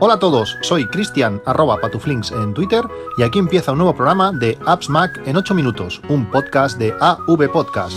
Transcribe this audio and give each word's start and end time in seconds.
Hola 0.00 0.14
a 0.14 0.18
todos, 0.20 0.56
soy 0.60 0.86
Cristian 0.86 1.42
arroba 1.44 1.80
patuflinks 1.80 2.30
en 2.30 2.54
Twitter 2.54 2.84
y 3.16 3.24
aquí 3.24 3.40
empieza 3.40 3.72
un 3.72 3.78
nuevo 3.78 3.96
programa 3.96 4.30
de 4.30 4.56
Apps 4.64 4.88
Mac 4.88 5.20
en 5.26 5.36
8 5.36 5.56
minutos, 5.56 6.00
un 6.08 6.30
podcast 6.30 6.78
de 6.78 6.94
AV 7.00 7.50
Podcast. 7.50 7.96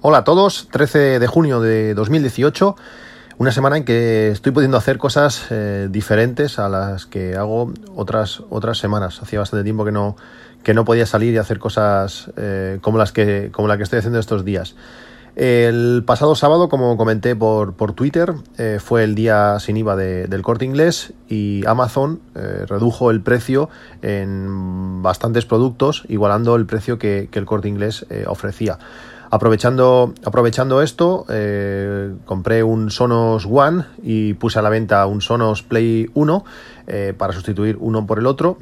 Hola 0.00 0.18
a 0.18 0.24
todos, 0.24 0.68
13 0.70 1.18
de 1.18 1.26
junio 1.26 1.60
de 1.60 1.92
2018, 1.92 2.76
una 3.36 3.52
semana 3.52 3.76
en 3.76 3.84
que 3.84 4.28
estoy 4.28 4.52
pudiendo 4.52 4.78
hacer 4.78 4.96
cosas 4.96 5.48
eh, 5.50 5.88
diferentes 5.90 6.58
a 6.58 6.70
las 6.70 7.04
que 7.04 7.36
hago 7.36 7.74
otras, 7.94 8.40
otras 8.48 8.78
semanas. 8.78 9.20
Hacía 9.20 9.40
bastante 9.40 9.64
tiempo 9.64 9.84
que 9.84 9.92
no, 9.92 10.16
que 10.64 10.74
no 10.74 10.84
podía 10.84 11.06
salir 11.06 11.34
y 11.34 11.38
hacer 11.38 11.58
cosas 11.58 12.30
eh, 12.36 12.78
como, 12.80 12.98
las 12.98 13.12
que, 13.12 13.50
como 13.52 13.68
la 13.68 13.76
que 13.76 13.84
estoy 13.84 14.00
haciendo 14.00 14.18
estos 14.18 14.44
días. 14.44 14.74
El 15.36 16.04
pasado 16.06 16.36
sábado, 16.36 16.68
como 16.68 16.96
comenté 16.96 17.34
por, 17.34 17.74
por 17.74 17.92
Twitter, 17.92 18.34
eh, 18.56 18.78
fue 18.80 19.02
el 19.02 19.14
día 19.14 19.58
sin 19.58 19.76
IVA 19.76 19.96
del 19.96 20.42
corte 20.42 20.64
inglés 20.64 21.12
y 21.28 21.66
Amazon 21.66 22.20
redujo 22.34 23.10
el 23.10 23.20
precio 23.20 23.68
en 24.02 25.02
bastantes 25.02 25.44
productos, 25.44 26.04
igualando 26.08 26.54
el 26.54 26.66
precio 26.66 26.98
que, 26.98 27.28
que 27.32 27.40
el 27.40 27.46
corte 27.46 27.68
inglés 27.68 28.06
ofrecía. 28.26 28.78
Aprovechando, 29.34 30.14
aprovechando 30.24 30.80
esto, 30.80 31.26
eh, 31.28 32.14
compré 32.24 32.62
un 32.62 32.92
Sonos 32.92 33.48
One 33.50 33.84
y 34.00 34.34
puse 34.34 34.60
a 34.60 34.62
la 34.62 34.68
venta 34.68 35.04
un 35.06 35.20
Sonos 35.20 35.64
Play 35.64 36.08
1 36.14 36.44
eh, 36.86 37.14
para 37.18 37.32
sustituir 37.32 37.76
uno 37.80 38.06
por 38.06 38.20
el 38.20 38.26
otro 38.26 38.58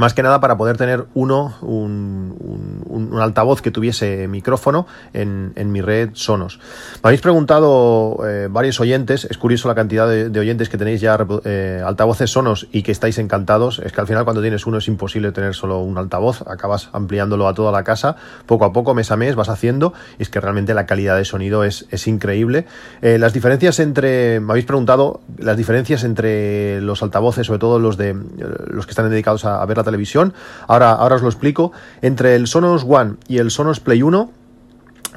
más 0.00 0.14
que 0.14 0.22
nada 0.22 0.40
para 0.40 0.56
poder 0.56 0.76
tener 0.76 1.06
uno, 1.14 1.54
un, 1.60 2.29
altavoz 3.20 3.62
que 3.62 3.70
tuviese 3.70 4.28
micrófono 4.28 4.86
en, 5.12 5.52
mi 5.72 5.80
red 5.80 6.10
Sonos. 6.14 6.58
Me 7.02 7.08
habéis 7.08 7.20
preguntado 7.20 8.18
eh, 8.26 8.48
varios 8.50 8.80
oyentes, 8.80 9.24
es 9.24 9.38
curioso 9.38 9.68
la 9.68 9.74
cantidad 9.74 10.08
de, 10.08 10.40
oyentes 10.40 10.68
que 10.68 10.78
tenéis 10.78 11.00
ya 11.00 11.18
eh, 11.44 11.82
altavoces 11.84 12.30
Sonos 12.30 12.68
y 12.72 12.82
que 12.82 12.92
estáis 12.92 13.18
encantados. 13.18 13.78
Es 13.78 13.92
que 13.92 14.00
al 14.00 14.06
final 14.06 14.24
cuando 14.24 14.42
tienes 14.42 14.66
uno 14.66 14.78
es 14.78 14.88
imposible 14.88 15.32
tener 15.32 15.54
solo 15.54 15.80
un 15.80 15.98
altavoz, 15.98 16.42
acabas 16.46 16.88
ampliándolo 16.92 17.48
a 17.48 17.54
toda 17.54 17.72
la 17.72 17.84
casa, 17.84 18.16
poco 18.46 18.64
a 18.64 18.72
poco, 18.72 18.94
mes 18.94 19.10
a 19.10 19.16
mes, 19.16 19.34
vas 19.36 19.48
haciendo, 19.48 19.92
y 20.18 20.22
es 20.22 20.28
que 20.28 20.40
realmente 20.40 20.74
la 20.74 20.86
calidad 20.86 21.16
de 21.16 21.24
sonido 21.24 21.64
es, 21.64 21.86
increíble. 22.06 22.66
Eh, 23.02 23.18
las 23.18 23.32
diferencias 23.34 23.78
entre, 23.78 24.40
me 24.40 24.52
habéis 24.52 24.64
preguntado, 24.64 25.20
las 25.38 25.56
diferencias 25.56 26.02
entre 26.02 26.80
los 26.80 27.02
altavoces, 27.02 27.46
sobre 27.46 27.58
todo 27.58 27.78
los 27.78 27.96
de 27.96 28.16
los 28.68 28.86
que 28.86 28.90
están 28.90 29.10
dedicados 29.10 29.44
a, 29.44 29.62
a 29.62 29.66
ver 29.66 29.76
la 29.76 29.84
televisión. 29.84 30.32
Ahora, 30.66 30.92
ahora 30.92 31.16
os 31.16 31.22
lo 31.22 31.28
explico. 31.28 31.72
Entre 32.02 32.34
el 32.36 32.46
Sonos 32.46 32.84
One 32.90 33.14
y 33.28 33.38
el 33.38 33.50
Sonos 33.50 33.80
Play 33.80 34.02
1, 34.02 34.30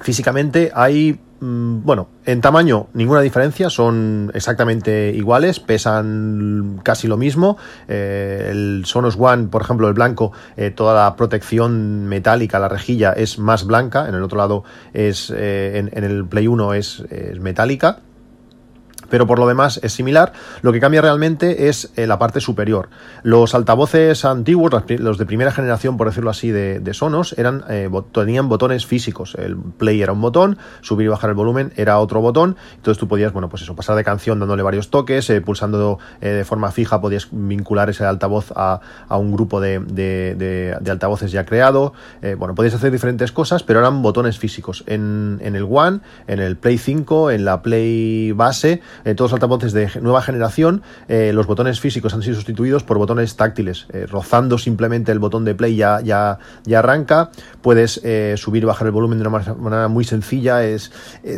físicamente 0.01 0.71
hay 0.75 1.19
mm, 1.39 1.83
bueno, 1.83 2.07
en 2.25 2.39
tamaño 2.41 2.87
ninguna 2.93 3.21
diferencia, 3.21 3.69
son 3.69 4.31
exactamente 4.33 5.11
iguales, 5.15 5.59
pesan 5.59 6.79
casi 6.83 7.07
lo 7.07 7.17
mismo. 7.17 7.57
Eh, 7.87 8.49
el 8.51 8.83
Sonos 8.85 9.17
One, 9.19 9.47
por 9.47 9.63
ejemplo, 9.63 9.87
el 9.87 9.93
blanco, 9.93 10.31
eh, 10.55 10.69
toda 10.69 11.03
la 11.03 11.15
protección 11.15 12.05
metálica, 12.05 12.59
la 12.59 12.69
rejilla 12.69 13.13
es 13.13 13.39
más 13.39 13.65
blanca, 13.65 14.07
en 14.07 14.15
el 14.15 14.23
otro 14.23 14.37
lado 14.37 14.63
es, 14.93 15.33
eh, 15.35 15.89
en, 15.91 16.03
el 16.03 16.25
Play 16.25 16.47
1 16.47 16.73
es 16.75 17.03
metálica 17.39 17.99
pero 19.13 19.27
por 19.27 19.37
lo 19.37 19.45
demás 19.45 19.79
es 19.83 19.93
similar. 19.93 20.33
Lo 20.63 20.73
que 20.73 20.79
cambia 20.79 20.99
realmente 20.99 21.69
es 21.69 21.91
eh, 21.97 22.07
la 22.07 22.17
parte 22.17 22.39
superior. 22.39 22.89
Los 23.21 23.53
altavoces 23.53 24.25
antiguos, 24.25 24.73
los 24.87 25.19
de 25.19 25.25
primera 25.27 25.51
generación, 25.51 25.97
por 25.97 26.07
decirlo 26.07 26.31
así, 26.31 26.49
de, 26.49 26.93
Sonos, 26.95 27.35
eran, 27.37 27.63
eh, 27.69 27.91
tenían 28.11 28.49
botones 28.49 28.87
físicos. 28.87 29.35
El 29.35 29.55
play 29.55 30.01
era 30.01 30.13
un 30.13 30.21
botón, 30.21 30.57
subir 30.81 31.05
y 31.05 31.09
bajar 31.09 31.29
el 31.29 31.35
volumen 31.35 31.73
era 31.75 31.99
otro 31.99 32.21
botón. 32.21 32.55
Entonces 32.73 32.97
tú 32.97 33.07
podías, 33.07 33.31
bueno, 33.33 33.49
pues 33.49 33.61
eso, 33.61 33.75
pasar 33.75 33.95
de 33.97 34.03
canción 34.03 34.39
dándole 34.39 34.63
varios 34.63 34.89
toques, 34.89 35.29
eh, 35.29 35.41
pulsando 35.41 35.99
de 36.19 36.43
forma 36.43 36.71
fija, 36.71 36.99
podías 36.99 37.27
vincular 37.29 37.91
ese 37.91 38.05
altavoz 38.05 38.51
a, 38.55 38.81
un 39.11 39.31
grupo 39.31 39.61
de, 39.61 40.75
altavoces 40.89 41.31
ya 41.31 41.45
creado. 41.45 41.93
bueno, 42.39 42.55
podías 42.55 42.73
hacer 42.73 42.91
diferentes 42.91 43.31
cosas, 43.31 43.61
pero 43.61 43.79
eran 43.79 44.01
botones 44.01 44.39
físicos. 44.39 44.83
En, 44.87 45.39
en 45.43 45.55
el 45.55 45.67
One, 45.69 45.99
en 46.25 46.39
el 46.39 46.57
Play 46.57 46.79
5, 46.79 47.29
en 47.29 47.45
la 47.45 47.61
Play 47.61 48.31
base, 48.31 48.81
en 49.05 49.15
todos 49.15 49.31
los 49.31 49.33
altavoces 49.33 49.73
de 49.73 49.89
nueva 50.01 50.21
generación, 50.21 50.81
eh, 51.07 51.31
los 51.33 51.47
botones 51.47 51.79
físicos 51.79 52.13
han 52.13 52.21
sido 52.21 52.35
sustituidos 52.35 52.83
por 52.83 52.97
botones 52.97 53.35
táctiles. 53.35 53.87
Eh, 53.91 54.05
rozando 54.05 54.57
simplemente 54.57 55.11
el 55.11 55.19
botón 55.19 55.45
de 55.45 55.55
play 55.55 55.75
ya, 55.75 56.01
ya, 56.01 56.39
ya 56.65 56.79
arranca. 56.79 57.29
Puedes 57.61 58.01
eh, 58.03 58.35
subir 58.37 58.63
y 58.63 58.65
bajar 58.65 58.87
el 58.87 58.93
volumen 58.93 59.19
de 59.19 59.27
una 59.27 59.55
manera 59.55 59.87
muy 59.87 60.05
sencilla. 60.05 60.63
Es, 60.63 60.91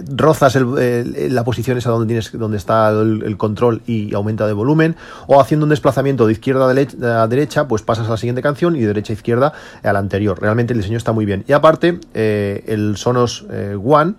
rozas 0.07 0.55
la 0.55 1.43
posición 1.43 1.77
esa 1.77 1.89
donde, 1.89 2.07
tienes, 2.07 2.31
donde 2.31 2.57
está 2.57 2.89
el, 2.89 3.37
control 3.37 3.81
y 3.85 4.13
aumenta 4.13 4.47
de 4.47 4.53
volumen. 4.53 4.95
O 5.27 5.41
haciendo 5.41 5.65
un 5.65 5.69
desplazamiento 5.69 6.25
de 6.27 6.33
izquierda 6.33 6.69
a 6.69 7.27
derecha, 7.27 7.67
pues 7.67 7.81
pasas 7.81 8.07
a 8.07 8.11
la 8.11 8.17
siguiente 8.17 8.41
canción 8.41 8.75
y 8.75 8.81
de 8.81 8.87
derecha 8.87 9.13
a 9.13 9.15
izquierda 9.15 9.53
a 9.83 9.93
la 9.93 9.99
anterior. 9.99 10.39
Realmente 10.39 10.73
el 10.73 10.79
diseño 10.79 10.97
está 10.97 11.11
muy 11.11 11.25
bien. 11.25 11.43
Y 11.47 11.53
aparte, 11.53 11.99
el 12.13 12.95
Sonos 12.97 13.45
One 13.83 14.15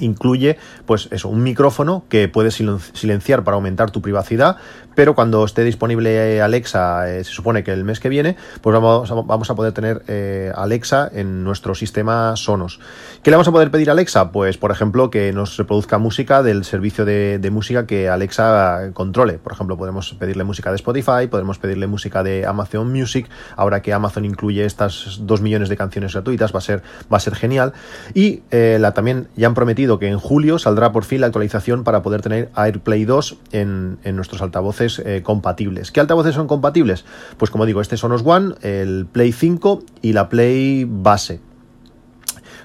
incluye 0.00 0.58
pues 0.84 1.08
eso, 1.10 1.28
un 1.28 1.42
micrófono 1.42 2.04
que 2.08 2.28
puedes 2.28 2.54
silenciar 2.54 3.44
para 3.44 3.54
aumentar 3.54 3.90
tu 3.90 4.00
privacidad, 4.00 4.56
pero 4.96 5.14
cuando 5.14 5.44
esté 5.44 5.62
disponible 5.62 6.42
Alexa, 6.42 7.08
eh, 7.08 7.22
se 7.22 7.30
supone 7.30 7.62
que 7.62 7.72
el 7.72 7.84
mes 7.84 8.00
que 8.00 8.08
viene, 8.08 8.36
pues 8.60 8.74
vamos 8.74 9.50
a, 9.50 9.54
poder 9.54 9.72
tener 9.72 10.02
eh, 10.08 10.50
Alexa 10.56 11.08
en 11.12 11.44
nuestro 11.44 11.76
sistema 11.76 12.34
Sonos. 12.34 12.80
¿Qué 13.22 13.30
le 13.30 13.36
vamos 13.36 13.46
a 13.46 13.52
poder 13.52 13.70
pedir 13.70 13.90
a 13.90 13.92
Alexa? 13.92 14.32
Pues 14.32 14.58
por 14.58 14.70
ejemplo 14.70 15.10
que 15.10 15.32
nos 15.32 15.56
reproduzca 15.56 15.98
música 15.98 16.42
del 16.42 16.64
servicio 16.64 17.04
de, 17.04 17.48
música 17.52 17.86
que 17.86 18.08
Alexa 18.08 18.90
controle. 18.92 19.34
Por 19.34 19.52
ejemplo, 19.52 19.76
podemos 19.76 20.14
pedirle 20.14 20.44
música 20.44 20.70
de 20.70 20.76
Spotify, 20.76 21.28
podemos 21.30 21.58
pedirle 21.58 21.86
música 21.86 22.22
de 22.22 22.46
Amazon 22.46 22.92
Music, 22.92 23.28
ahora 23.56 23.82
que 23.82 23.92
Amazon 23.92 24.24
incluye 24.24 24.64
estas 24.64 25.20
dos 25.22 25.40
millones 25.40 25.68
de 25.68 25.76
canciones 25.76 26.12
gratuitas, 26.12 26.54
va 26.54 26.58
a 26.58 26.62
ser, 26.62 26.82
va 27.12 27.18
a 27.18 27.20
ser 27.20 27.34
genial. 27.34 27.72
Y 28.14 28.42
eh, 28.50 28.80
también 28.94 29.28
ya 29.36 29.46
han 29.46 29.54
prometido 29.54 29.98
que 29.98 30.08
en 30.08 30.18
julio 30.18 30.58
saldrá 30.58 30.92
por 30.92 31.04
fin 31.04 31.20
la 31.20 31.26
actualización 31.26 31.84
para 31.84 32.02
poder 32.02 32.22
tener 32.22 32.50
AirPlay 32.54 33.04
2 33.04 33.36
en, 33.52 33.98
nuestros 34.16 34.40
altavoces 34.40 34.85
eh, 35.04 35.22
compatibles. 35.22 35.90
¿Qué 35.90 36.00
altavoces 36.00 36.34
son 36.34 36.46
compatibles? 36.46 37.04
Pues 37.36 37.50
como 37.50 37.66
digo, 37.66 37.80
este 37.80 37.96
Sonos 37.96 38.22
One, 38.24 38.54
el 38.62 39.06
Play 39.06 39.32
5 39.32 39.82
y 40.02 40.12
la 40.12 40.28
Play 40.28 40.86
base. 40.88 41.40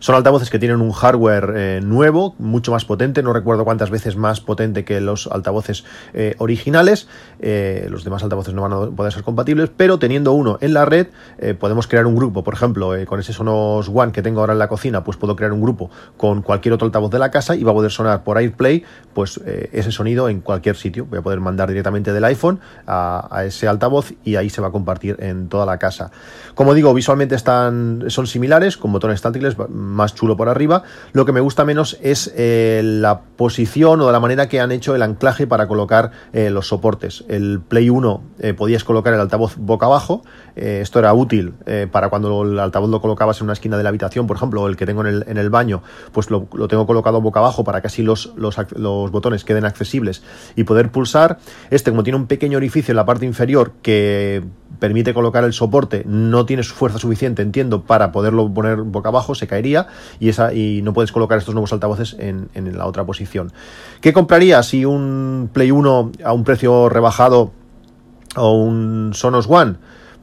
Son 0.01 0.16
altavoces 0.16 0.50
que 0.50 0.57
tienen 0.57 0.81
un 0.81 0.91
hardware 0.94 1.53
eh, 1.56 1.79
nuevo, 1.79 2.34
mucho 2.39 2.72
más 2.72 2.85
potente, 2.85 3.22
no 3.22 3.34
recuerdo 3.34 3.66
cuántas 3.66 3.91
veces 3.91 4.16
más 4.16 4.41
potente 4.41 4.84
que 4.84 5.00
los 5.00 5.28
altavoces 5.28 5.85
eh, 6.16 6.34
originales. 6.39 7.07
Eh, 7.39 7.85
los 7.88 8.03
demás 8.03 8.23
altavoces 8.23 8.56
no 8.56 8.63
van 8.63 8.73
a 8.73 8.95
poder 8.95 9.13
ser 9.13 9.22
compatibles, 9.22 9.69
pero 9.69 10.00
teniendo 10.00 10.34
uno 10.34 10.57
en 10.59 10.73
la 10.73 10.85
red 10.85 11.07
podemos 11.59 11.85
crear 11.85 12.07
un 12.07 12.16
grupo. 12.16 12.44
Por 12.44 12.56
ejemplo, 12.56 12.94
con 13.06 13.19
ese 13.19 13.31
Sonos 13.31 13.91
One 13.94 14.12
que 14.12 14.23
tengo 14.23 14.39
ahora 14.39 14.53
en 14.53 14.59
la 14.59 14.67
cocina, 14.67 15.03
pues 15.03 15.17
puedo 15.17 15.35
crear 15.35 15.53
un 15.53 15.62
grupo 15.62 15.91
con 16.18 16.41
cualquier 16.41 16.73
otro 16.73 16.85
altavoz 16.85 17.12
de 17.12 17.19
la 17.19 17.29
casa 17.29 17.56
y 17.56 17.63
va 17.63 17.72
a 17.72 17.75
poder 17.75 17.91
sonar 17.91 18.23
por 18.23 18.39
AirPlay 18.39 18.83
pues 19.13 19.39
ese 19.45 19.91
sonido 19.91 20.29
en 20.29 20.41
cualquier 20.41 20.78
sitio. 20.78 21.06
Voy 21.06 21.19
a 21.19 21.22
poder 21.22 21.39
mandar 21.41 21.69
directamente 21.69 22.12
del 22.12 22.23
iPhone 22.23 22.59
a, 22.88 23.28
a, 23.29 23.45
ese 23.45 23.68
altavoz 23.68 24.13
y 24.23 24.35
ahí 24.35 24.50
se 24.50 24.62
va 24.62 24.69
a 24.69 24.72
compartir 24.72 25.18
en 25.19 25.47
toda 25.47 25.66
la 25.68 25.78
casa. 25.78 26.12
Como 26.56 26.73
digo, 26.73 26.94
visualmente 26.94 27.35
están, 27.35 28.06
son 28.07 28.25
similares, 28.25 28.78
con 28.78 28.91
botones 28.91 29.22
táctiles 29.22 29.56
más 29.91 30.16
chulo 30.16 30.38
por 30.38 30.50
arriba. 30.50 30.84
Lo 31.13 31.25
que 31.25 31.31
me 31.31 31.41
gusta 31.41 31.66
menos 31.66 31.97
es 32.02 32.31
eh, 32.35 32.81
la 32.84 33.22
posición 33.22 34.02
o 34.02 34.12
la 34.12 34.19
manera 34.19 34.47
que 34.50 34.59
han 34.59 34.72
hecho 34.72 34.96
el 34.96 35.02
anclaje 35.02 35.47
para 35.47 35.68
colocar 35.68 36.12
eh, 36.34 36.50
los 36.50 36.68
soportes. 36.68 37.24
El 37.28 37.59
Play 37.59 37.90
1 37.90 38.24
eh, 38.40 38.53
podías 38.53 38.84
colocar 38.84 39.13
el 39.13 39.19
altavoz 39.19 39.56
boca 39.57 39.85
abajo. 39.85 40.24
esto 40.56 41.00
era 41.00 41.13
útil 41.13 41.53
para 41.91 42.09
cuando 42.09 42.44
el 42.44 42.59
altavoz 42.59 42.90
lo 42.90 43.01
colocabas 43.01 43.39
en 43.39 43.45
una 43.45 43.54
esquina 43.54 43.77
de 43.77 43.83
la 43.83 43.89
habitación, 43.89 44.27
por 44.27 44.38
ejemplo, 44.38 44.68
el 44.68 44.75
que 44.75 44.86
tengo 44.86 45.06
en 45.06 45.38
el, 45.38 45.50
baño, 45.50 45.81
pues 46.12 46.30
lo, 46.30 46.48
tengo 46.68 46.86
colocado 46.86 47.21
boca 47.21 47.39
abajo 47.39 47.63
para 47.63 47.81
que 47.81 47.88
así 47.88 48.04
los, 48.04 48.33
los, 48.36 48.56
botones 49.12 49.44
queden 49.44 49.65
accesibles 49.65 50.24
y 50.56 50.63
poder 50.63 50.92
pulsar. 50.92 51.39
Este, 51.69 51.92
como 51.92 52.04
tiene 52.04 52.18
un 52.18 52.27
pequeño 52.27 52.57
orificio 52.57 52.92
en 52.92 52.98
la 52.98 53.06
parte 53.06 53.25
inferior 53.25 53.74
que 53.81 54.44
permite 54.80 55.13
colocar 55.13 55.44
el 55.44 55.54
soporte, 55.54 56.04
no 56.06 56.45
tienes 56.45 56.71
fuerza 56.71 56.98
suficiente, 56.98 57.42
entiendo, 57.42 57.83
para 57.83 58.12
poderlo 58.12 58.51
poner 58.54 58.77
boca 58.77 59.10
abajo, 59.10 59.36
se 59.36 59.48
caería 59.48 59.81
y, 60.19 60.30
esa, 60.30 60.54
y 60.54 60.81
no 60.81 60.94
puedes 60.94 61.12
colocar 61.12 61.38
estos 61.38 61.54
nuevos 61.54 61.74
altavoces 61.74 62.16
en, 62.19 62.50
en 62.54 62.78
la 62.78 62.86
otra 62.86 63.06
posición. 63.06 63.51
¿Qué 64.01 64.13
compraría 64.13 64.62
si 64.63 64.86
un 64.86 65.50
Play 65.51 65.72
1 65.72 66.12
a 66.24 66.33
un 66.33 66.44
precio 66.44 66.89
rebajado 66.89 67.51
o 68.36 68.51
un 68.54 69.12
Sonos 69.13 69.48
One? 69.50 69.75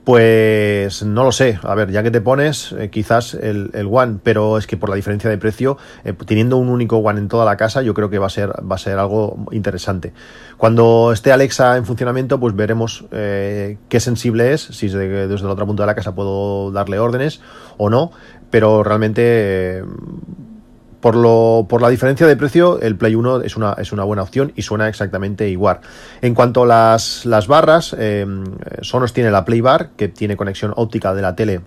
Pues 0.09 1.03
no 1.03 1.23
lo 1.23 1.33
sé. 1.33 1.61
A 1.63 1.75
ver, 1.75 1.91
ya 1.91 2.03
que 2.03 2.11
te 2.11 2.23
pones, 2.23 2.73
eh, 2.73 2.89
quizás 2.89 3.35
el, 3.35 3.71
el, 3.75 3.89
One, 3.91 4.21
pero 4.23 4.57
es 4.57 4.67
que 4.67 4.79
por 4.79 4.89
la 4.89 4.97
diferencia 4.97 5.29
de 5.29 5.37
precio, 5.37 5.77
eh, 6.03 6.15
teniendo 6.25 6.57
un 6.57 6.71
único 6.71 6.97
One 6.97 7.21
en 7.21 7.29
toda 7.29 7.45
la 7.45 7.59
casa, 7.59 7.83
yo 7.83 7.93
creo 7.93 8.09
que 8.09 8.19
va 8.19 8.29
a 8.29 8.31
ser, 8.31 8.49
va 8.51 8.77
a 8.77 8.79
ser 8.79 8.99
algo 8.99 9.37
interesante. 9.51 10.15
Cuando 10.57 11.13
esté 11.13 11.31
Alexa 11.31 11.77
en 11.77 11.85
funcionamiento, 11.85 12.41
pues 12.41 12.57
veremos 12.57 13.05
eh, 13.13 13.77
qué 13.91 14.01
sensible 14.01 14.55
es, 14.55 14.63
si 14.63 14.87
desde, 14.87 15.29
desde 15.29 15.45
la 15.45 15.53
otra 15.53 15.67
punta 15.67 15.83
de 15.83 15.89
la 15.89 15.95
casa 15.95 16.15
puedo 16.15 16.73
darle 16.73 16.99
órdenes 16.99 17.43
o 17.77 17.91
no, 17.91 18.11
pero 18.51 18.83
realmente 18.83 19.83
por, 21.01 21.17
lo, 21.17 21.67
por 21.69 21.83
la 21.83 21.89
diferencia 21.89 22.27
de 22.27 22.37
precio, 22.37 22.81
el 22.81 22.97
Play 22.97 23.15
1 23.15 23.43
es 23.43 23.57
una, 23.57 23.75
es 23.75 23.93
una 23.93 24.05
buena 24.05 24.23
opción 24.23 24.53
y 24.57 24.63
suena 24.63 24.89
exactamente 24.89 25.49
igual. 25.49 25.81
En 26.23 26.35
cuanto 26.35 26.65
a 26.65 26.67
las, 26.67 27.25
las 27.25 27.47
barras, 27.47 27.95
eh, 27.99 28.27
Sonos 28.83 29.13
tiene 29.13 29.31
la 29.31 29.45
Play 29.45 29.61
Bar, 29.61 29.91
que 29.97 30.09
tiene 30.09 30.37
conexión 30.37 30.73
óptica 30.77 31.15
de 31.15 31.23
la 31.23 31.37
tele 31.37 31.61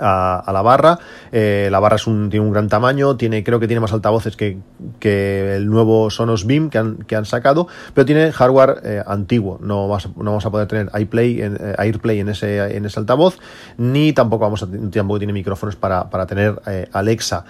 a, 0.00 0.50
la 0.52 0.62
barra. 0.62 0.98
Eh, 1.32 1.68
la 1.70 1.80
barra 1.80 1.96
es 1.96 2.06
un, 2.06 2.30
tiene 2.30 2.44
un 2.46 2.52
gran 2.52 2.68
tamaño, 2.68 3.16
tiene, 3.16 3.44
creo 3.44 3.60
que 3.60 3.66
tiene 3.66 3.80
más 3.80 3.92
altavoces 3.92 4.36
que, 4.36 4.58
que 5.00 5.56
el 5.56 5.66
nuevo 5.68 6.10
Sonos 6.10 6.46
Beam 6.46 6.70
que 6.70 6.78
han, 6.78 6.96
que 6.98 7.16
han 7.16 7.24
sacado, 7.24 7.68
pero 7.94 8.04
tiene 8.04 8.32
hardware 8.32 8.80
eh, 8.84 9.02
antiguo. 9.06 9.58
No, 9.60 9.86
no 9.86 10.24
vamos 10.24 10.46
a 10.46 10.50
poder 10.50 10.68
tener 10.68 10.90
iPlay 10.94 11.42
en, 11.42 11.56
eh, 11.56 11.74
AirPlay 11.78 12.20
en 12.20 12.28
ese, 12.28 12.76
en 12.76 12.84
ese 12.84 13.00
altavoz, 13.00 13.38
ni 13.78 14.12
tampoco, 14.12 14.44
vamos 14.44 14.62
a, 14.62 14.66
tampoco 14.66 15.18
tiene 15.18 15.32
micrófonos 15.32 15.76
para, 15.76 16.10
para 16.10 16.26
tener 16.26 16.60
Alexa. 16.92 17.44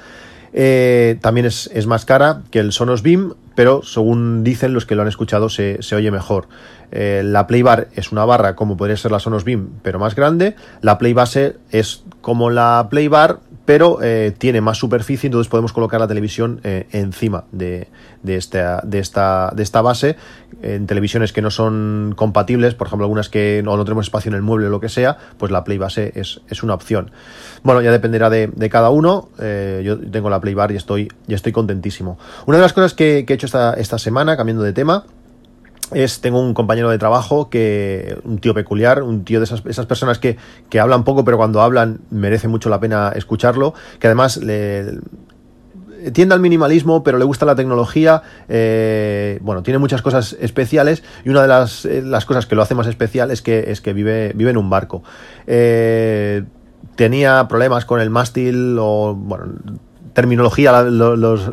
También 1.21 1.47
es, 1.47 1.87
más 1.87 2.05
cara 2.05 2.43
que 2.51 2.61
el 2.61 2.73
Sonos 2.73 3.03
Beam, 3.03 3.35
pero 3.57 3.83
según 3.83 4.45
dicen 4.45 4.73
los 4.73 4.87
que 4.87 4.95
lo 4.95 5.03
han 5.03 5.09
escuchado 5.09 5.49
se, 5.49 5.81
oye 5.93 6.13
mejor. 6.13 6.47
Eh, 6.93 7.23
la 7.25 7.49
Play 7.49 7.63
Bar 7.63 7.89
es 7.97 8.13
una 8.13 8.25
barra 8.25 8.55
como 8.55 8.77
podría 8.77 8.97
ser 8.97 9.11
la 9.11 9.19
Sonos 9.19 9.43
Beam, 9.43 9.71
pero 9.83 9.99
más 9.99 10.15
grande. 10.15 10.55
La 10.83 10.99
Play 10.99 11.15
Base 11.15 11.57
es 11.73 12.05
como 12.21 12.51
la 12.51 12.87
Play 12.91 13.09
Bar, 13.09 13.41
pero 13.65 13.99
eh, 14.01 14.33
tiene 14.37 14.61
más 14.61 14.79
superficie, 14.79 15.27
entonces 15.27 15.51
podemos 15.51 15.73
colocar 15.73 15.99
la 15.99 16.07
televisión 16.07 16.61
eh, 16.63 16.87
encima 16.93 17.45
de, 17.51 17.89
esta, 18.25 18.81
de, 18.85 19.01
esta, 19.01 19.51
de 19.57 19.63
esta 19.65 19.83
base. 19.83 20.17
En 20.63 20.87
televisiones 20.87 21.33
que 21.33 21.43
no 21.43 21.51
son 21.51 22.15
compatibles, 22.17 22.75
por 22.75 22.87
ejemplo, 22.87 23.05
algunas 23.05 23.29
que 23.29 23.63
no, 23.65 23.77
no 23.77 23.85
tenemos 23.85 24.07
espacio 24.07 24.29
en 24.29 24.37
el 24.37 24.43
mueble 24.43 24.69
o 24.69 24.71
lo 24.71 24.81
que 24.81 24.89
sea, 24.89 25.19
pues 25.39 25.51
la 25.51 25.65
Play 25.65 25.79
Base 25.79 26.13
es, 26.15 26.63
una 26.63 26.75
opción. 26.75 27.11
Bueno, 27.65 27.83
ya 27.83 27.91
dependerá 27.91 28.31
de, 28.31 28.69
cada 28.71 28.91
uno. 28.91 29.29
Yo 29.39 29.99
tengo 29.99 30.31
la 30.31 30.41
Play 30.41 30.55
Bar 30.55 30.71
y 30.71 30.77
estoy, 30.77 31.13
y 31.27 31.35
estoy 31.35 31.53
contentísimo. 31.53 32.19
Una 32.47 32.59
de 32.59 32.63
las 32.63 32.73
cosas 32.73 32.95
que, 32.95 33.25
que 33.27 33.33
he 33.33 33.37
hecho 33.37 33.46
esta, 33.47 33.75
esta 33.75 33.99
semana, 33.99 34.37
cambiando 34.37 34.63
de 34.63 34.73
tema, 34.73 35.05
es, 35.93 36.21
tengo 36.21 36.41
un 36.41 36.53
compañero 36.53 36.91
de 36.91 36.99
trabajo 36.99 37.49
que, 37.49 38.19
un 38.25 38.39
tío 38.39 38.55
peculiar, 38.55 39.03
un 39.03 39.25
tío 39.25 39.41
de 39.41 39.45
esas, 39.45 39.65
esas 39.67 39.87
personas 39.87 40.19
que, 40.19 40.37
que, 40.69 40.81
hablan 40.81 41.05
poco, 41.05 41.25
pero 41.25 41.37
cuando 41.37 41.63
hablan 41.63 42.01
merece 42.11 42.49
mucho 42.49 42.69
la 42.69 42.81
pena 42.81 43.13
escucharlo, 43.15 43.73
que 44.01 44.09
además 44.09 44.37
le, 44.39 44.99
tiende 46.13 46.35
al 46.35 46.41
minimalismo, 46.41 47.03
pero 47.03 47.19
le 47.19 47.25
gusta 47.25 47.47
la 47.47 47.55
tecnología, 47.55 48.23
eh, 48.49 49.39
bueno, 49.43 49.63
tiene 49.63 49.79
muchas 49.79 50.03
cosas 50.03 50.37
especiales 50.41 51.03
y 51.25 51.31
una 51.31 51.43
de 51.43 51.49
las, 51.49 51.85
eh, 51.85 52.03
las, 52.03 52.25
cosas 52.25 52.47
que 52.47 52.55
lo 52.55 52.63
hace 52.63 52.75
más 52.75 52.87
especial 52.87 53.31
es 53.31 53.43
que, 53.43 53.71
es 53.71 53.81
que 53.81 53.93
vive, 53.93 54.33
vive 54.35 54.51
en 54.51 54.57
un 54.57 54.71
barco. 54.71 55.03
Eh, 55.47 56.45
tenía 56.95 57.47
problemas 57.49 57.85
con 57.85 58.01
el 58.01 58.11
mástil 58.11 58.77
o, 58.79 59.15
bueno, 59.15 59.55
terminología, 60.17 60.83
los, 60.83 61.53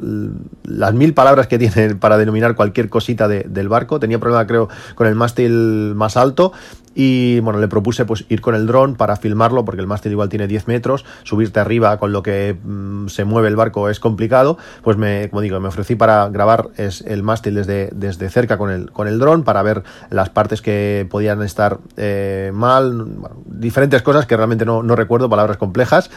las 0.64 0.94
mil 0.94 1.14
palabras 1.14 1.48
que 1.48 1.60
tiene 1.60 1.96
para 1.96 2.18
denominar 2.18 2.56
cualquier 2.56 2.88
cosita 2.88 3.28
del 3.28 3.68
barco. 3.68 4.00
Tenía 4.00 4.20
problema, 4.20 4.48
creo, 4.48 4.70
con 4.96 5.06
el 5.06 5.16
mástil 5.16 5.94
más 5.96 6.16
alto 6.16 6.54
y 6.96 7.40
bueno, 7.40 7.60
le 7.60 7.68
propuse 7.68 8.06
pues 8.06 8.26
ir 8.30 8.42
con 8.42 8.56
el 8.56 8.68
dron 8.68 8.96
para 8.96 9.16
filmarlo 9.16 9.66
porque 9.66 9.82
el 9.82 9.88
mástil 9.88 10.12
igual 10.12 10.30
tiene 10.30 10.48
10 10.48 10.68
metros, 10.68 11.06
subirte 11.24 11.60
arriba 11.60 11.98
con 11.98 12.12
lo 12.12 12.24
que 12.24 12.56
mm, 12.64 13.08
se 13.08 13.26
mueve 13.26 13.48
el 13.48 13.56
barco 13.56 13.90
es 13.90 14.00
complicado, 14.00 14.58
pues 14.84 14.98
me, 14.98 15.30
como 15.30 15.42
digo, 15.42 15.60
me 15.60 15.68
ofrecí 15.68 15.96
para 15.96 16.30
grabar 16.30 16.70
es 16.78 17.02
el 17.02 17.24
mástil 17.24 17.56
desde, 17.56 17.90
desde 17.94 18.30
cerca 18.30 18.58
con 18.58 18.70
el, 18.70 18.92
con 18.92 19.08
el 19.08 19.20
dron 19.20 19.44
para 19.44 19.64
ver 19.64 19.84
las 20.10 20.30
partes 20.30 20.62
que 20.62 21.08
podían 21.10 21.42
estar 21.42 21.80
eh, 21.98 22.52
mal, 22.54 23.08
diferentes 23.46 24.02
cosas 24.02 24.26
que 24.26 24.38
realmente 24.38 24.66
no, 24.66 24.84
no, 24.84 24.96
recuerdo, 24.96 25.30
palabras 25.30 25.58
complejas. 25.58 26.10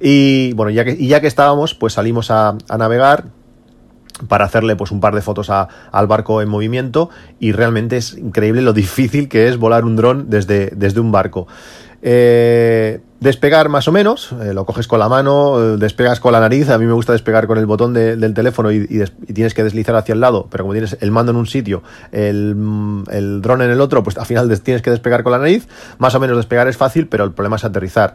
Y 0.00 0.52
bueno, 0.54 0.70
ya 0.70 0.84
que, 0.84 0.92
y 0.92 1.08
ya 1.08 1.20
que 1.20 1.26
estábamos, 1.26 1.74
pues 1.74 1.89
salimos 1.90 2.30
a, 2.30 2.56
a 2.68 2.78
navegar 2.78 3.26
para 4.28 4.44
hacerle 4.44 4.76
pues 4.76 4.90
un 4.90 5.00
par 5.00 5.14
de 5.14 5.22
fotos 5.22 5.50
al 5.50 6.06
barco 6.06 6.42
en 6.42 6.48
movimiento 6.48 7.10
y 7.38 7.52
realmente 7.52 7.96
es 7.96 8.14
increíble 8.14 8.62
lo 8.62 8.72
difícil 8.72 9.28
que 9.28 9.48
es 9.48 9.56
volar 9.56 9.84
un 9.84 9.96
dron 9.96 10.30
desde, 10.30 10.70
desde 10.74 11.00
un 11.00 11.12
barco. 11.12 11.46
Eh, 12.02 13.00
despegar 13.20 13.68
más 13.68 13.86
o 13.86 13.92
menos, 13.92 14.32
eh, 14.42 14.54
lo 14.54 14.64
coges 14.64 14.88
con 14.88 14.98
la 15.00 15.10
mano, 15.10 15.60
eh, 15.60 15.76
despegas 15.76 16.18
con 16.18 16.32
la 16.32 16.40
nariz, 16.40 16.70
a 16.70 16.78
mí 16.78 16.86
me 16.86 16.94
gusta 16.94 17.12
despegar 17.12 17.46
con 17.46 17.58
el 17.58 17.66
botón 17.66 17.92
del 17.92 18.32
teléfono 18.32 18.72
y, 18.72 18.86
tienes 19.34 19.52
que 19.52 19.62
deslizar 19.62 19.94
hacia 19.96 20.14
el 20.14 20.20
lado, 20.20 20.48
pero 20.50 20.64
como 20.64 20.72
tienes 20.72 20.96
el 21.00 21.10
mando 21.10 21.32
en 21.32 21.36
un 21.36 21.46
sitio, 21.46 21.82
el, 22.10 22.56
el 23.10 23.42
dron 23.42 23.60
en 23.60 23.70
el 23.70 23.82
otro, 23.82 24.02
pues 24.02 24.16
al 24.16 24.24
final 24.24 24.48
tienes 24.62 24.80
que 24.80 24.90
despegar 24.90 25.22
con 25.22 25.32
la 25.32 25.38
nariz, 25.38 25.68
más 25.98 26.14
o 26.14 26.20
menos 26.20 26.38
despegar 26.38 26.68
es 26.68 26.78
fácil, 26.78 27.06
pero 27.06 27.24
el 27.24 27.32
problema 27.32 27.56
es 27.56 27.64
aterrizar. 27.64 28.14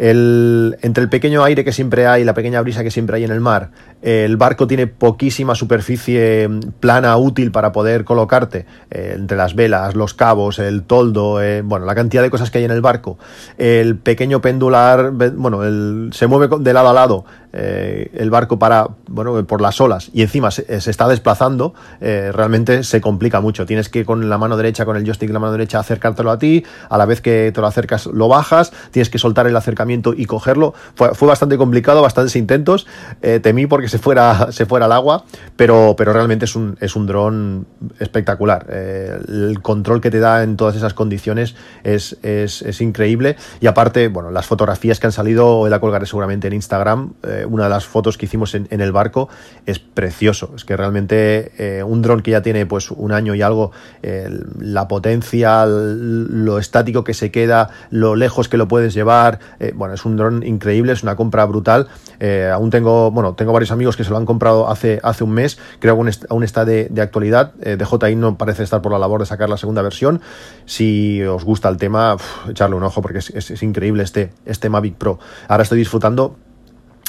El, 0.00 0.78
entre 0.80 1.02
el 1.04 1.10
pequeño 1.10 1.44
aire 1.44 1.62
que 1.62 1.72
siempre 1.72 2.06
hay, 2.06 2.24
la 2.24 2.32
pequeña 2.32 2.62
brisa 2.62 2.82
que 2.82 2.90
siempre 2.90 3.16
hay 3.16 3.24
en 3.24 3.30
el 3.30 3.40
mar, 3.40 3.70
el 4.02 4.36
barco 4.38 4.66
tiene 4.66 4.86
poquísima 4.86 5.54
superficie 5.54 6.48
plana 6.80 7.16
útil 7.18 7.52
para 7.52 7.72
poder 7.72 8.04
colocarte 8.04 8.64
eh, 8.90 9.12
entre 9.16 9.36
las 9.36 9.54
velas, 9.54 9.94
los 9.94 10.14
cabos, 10.14 10.58
el 10.58 10.84
toldo, 10.84 11.42
eh, 11.42 11.62
bueno, 11.62 11.84
la 11.84 11.94
cantidad 11.94 12.22
de 12.22 12.30
cosas 12.30 12.50
que 12.50 12.58
hay 12.58 12.64
en 12.64 12.70
el 12.70 12.80
barco. 12.80 13.18
El 13.58 13.96
pequeño 13.96 14.40
pendular, 14.40 15.10
bueno, 15.10 15.64
el, 15.64 16.10
se 16.12 16.26
mueve 16.26 16.48
de 16.60 16.72
lado 16.72 16.88
a 16.88 16.92
lado 16.94 17.24
eh, 17.52 18.10
el 18.14 18.30
barco 18.30 18.58
para, 18.58 18.88
bueno, 19.08 19.44
por 19.44 19.60
las 19.60 19.80
olas 19.80 20.10
y 20.14 20.22
encima 20.22 20.50
se, 20.50 20.64
está 20.68 21.08
desplazando, 21.08 21.74
realmente 22.00 22.84
se 22.84 23.00
complica 23.00 23.40
mucho. 23.40 23.66
Tienes 23.66 23.88
que 23.88 24.04
con 24.06 24.30
la 24.30 24.38
mano 24.38 24.56
derecha, 24.56 24.86
con 24.86 24.96
el 24.96 25.04
joystick 25.04 25.28
de 25.28 25.34
la 25.34 25.40
mano 25.40 25.52
derecha, 25.52 25.78
acercártelo 25.78 26.30
a 26.30 26.38
ti, 26.38 26.64
a 26.88 26.96
la 26.96 27.04
vez 27.04 27.20
que 27.20 27.52
te 27.54 27.60
lo 27.60 27.66
acercas 27.66 28.06
lo 28.06 28.28
bajas, 28.28 28.72
tienes 28.92 29.10
que 29.10 29.18
soltar 29.18 29.46
el 29.46 29.56
acercamiento 29.56 30.14
y 30.16 30.24
cogerlo. 30.24 30.72
Fue, 30.94 31.14
fue 31.14 31.28
bastante 31.28 31.58
complicado, 31.58 32.00
bastantes 32.00 32.34
intentos. 32.36 32.86
temí 33.42 33.66
porque 33.66 33.89
se 33.90 33.98
fuera, 33.98 34.48
se 34.52 34.64
fuera 34.64 34.86
al 34.86 34.92
agua, 34.92 35.24
pero, 35.56 35.94
pero 35.96 36.12
realmente 36.12 36.46
es 36.46 36.56
un, 36.56 36.78
es 36.80 36.96
un 36.96 37.06
dron 37.06 37.66
espectacular. 37.98 38.66
Eh, 38.70 39.18
el 39.28 39.60
control 39.60 40.00
que 40.00 40.10
te 40.10 40.20
da 40.20 40.42
en 40.42 40.56
todas 40.56 40.76
esas 40.76 40.94
condiciones 40.94 41.54
es, 41.84 42.16
es, 42.22 42.62
es, 42.62 42.80
increíble. 42.80 43.36
Y 43.60 43.66
aparte, 43.66 44.08
bueno, 44.08 44.30
las 44.30 44.46
fotografías 44.46 45.00
que 45.00 45.06
han 45.06 45.12
salido, 45.12 45.68
la 45.68 45.80
colgaré 45.80 46.06
seguramente 46.06 46.46
en 46.46 46.54
Instagram. 46.54 47.12
Eh, 47.24 47.44
una 47.48 47.64
de 47.64 47.70
las 47.70 47.84
fotos 47.84 48.16
que 48.16 48.26
hicimos 48.26 48.54
en, 48.54 48.68
en, 48.70 48.80
el 48.80 48.92
barco 48.92 49.28
es 49.66 49.78
precioso. 49.78 50.52
Es 50.56 50.64
que 50.64 50.76
realmente 50.76 51.52
eh, 51.58 51.82
un 51.82 52.00
dron 52.00 52.20
que 52.20 52.30
ya 52.30 52.42
tiene 52.42 52.64
pues 52.66 52.90
un 52.90 53.12
año 53.12 53.34
y 53.34 53.42
algo, 53.42 53.72
la 54.58 54.88
potencia, 54.88 55.66
lo 55.66 56.58
estático 56.58 57.04
que 57.04 57.14
se 57.14 57.30
queda, 57.30 57.70
lo 57.90 58.14
lejos 58.14 58.48
que 58.48 58.56
lo 58.56 58.68
puedes 58.68 58.94
llevar, 58.94 59.40
bueno, 59.74 59.94
es 59.94 60.04
un 60.04 60.16
dron 60.16 60.42
increíble, 60.46 60.92
es 60.92 61.02
una 61.02 61.16
compra 61.16 61.44
brutal. 61.44 61.88
aún 62.52 62.70
tengo, 62.70 63.10
bueno, 63.10 63.34
tengo 63.34 63.52
varios 63.52 63.72
amigos 63.72 63.79
amigos 63.80 63.96
que 63.96 64.04
se 64.04 64.10
lo 64.10 64.18
han 64.18 64.26
comprado 64.26 64.68
hace, 64.68 65.00
hace 65.02 65.24
un 65.24 65.30
mes, 65.30 65.58
creo 65.78 65.96
que 65.96 66.12
aún 66.28 66.44
está 66.44 66.66
de, 66.66 66.88
de 66.90 67.00
actualidad. 67.00 67.54
Eh, 67.62 67.78
DJI 67.78 68.14
no 68.14 68.36
parece 68.36 68.62
estar 68.62 68.82
por 68.82 68.92
la 68.92 68.98
labor 68.98 69.20
de 69.20 69.26
sacar 69.26 69.48
la 69.48 69.56
segunda 69.56 69.80
versión. 69.80 70.20
Si 70.66 71.22
os 71.22 71.44
gusta 71.44 71.70
el 71.70 71.78
tema, 71.78 72.18
echarle 72.48 72.76
un 72.76 72.82
ojo 72.82 73.00
porque 73.00 73.18
es, 73.20 73.30
es 73.30 73.62
increíble 73.62 74.02
este, 74.02 74.32
este 74.44 74.68
Mavic 74.68 74.96
Pro. 74.96 75.18
Ahora 75.48 75.62
estoy 75.62 75.78
disfrutando 75.78 76.36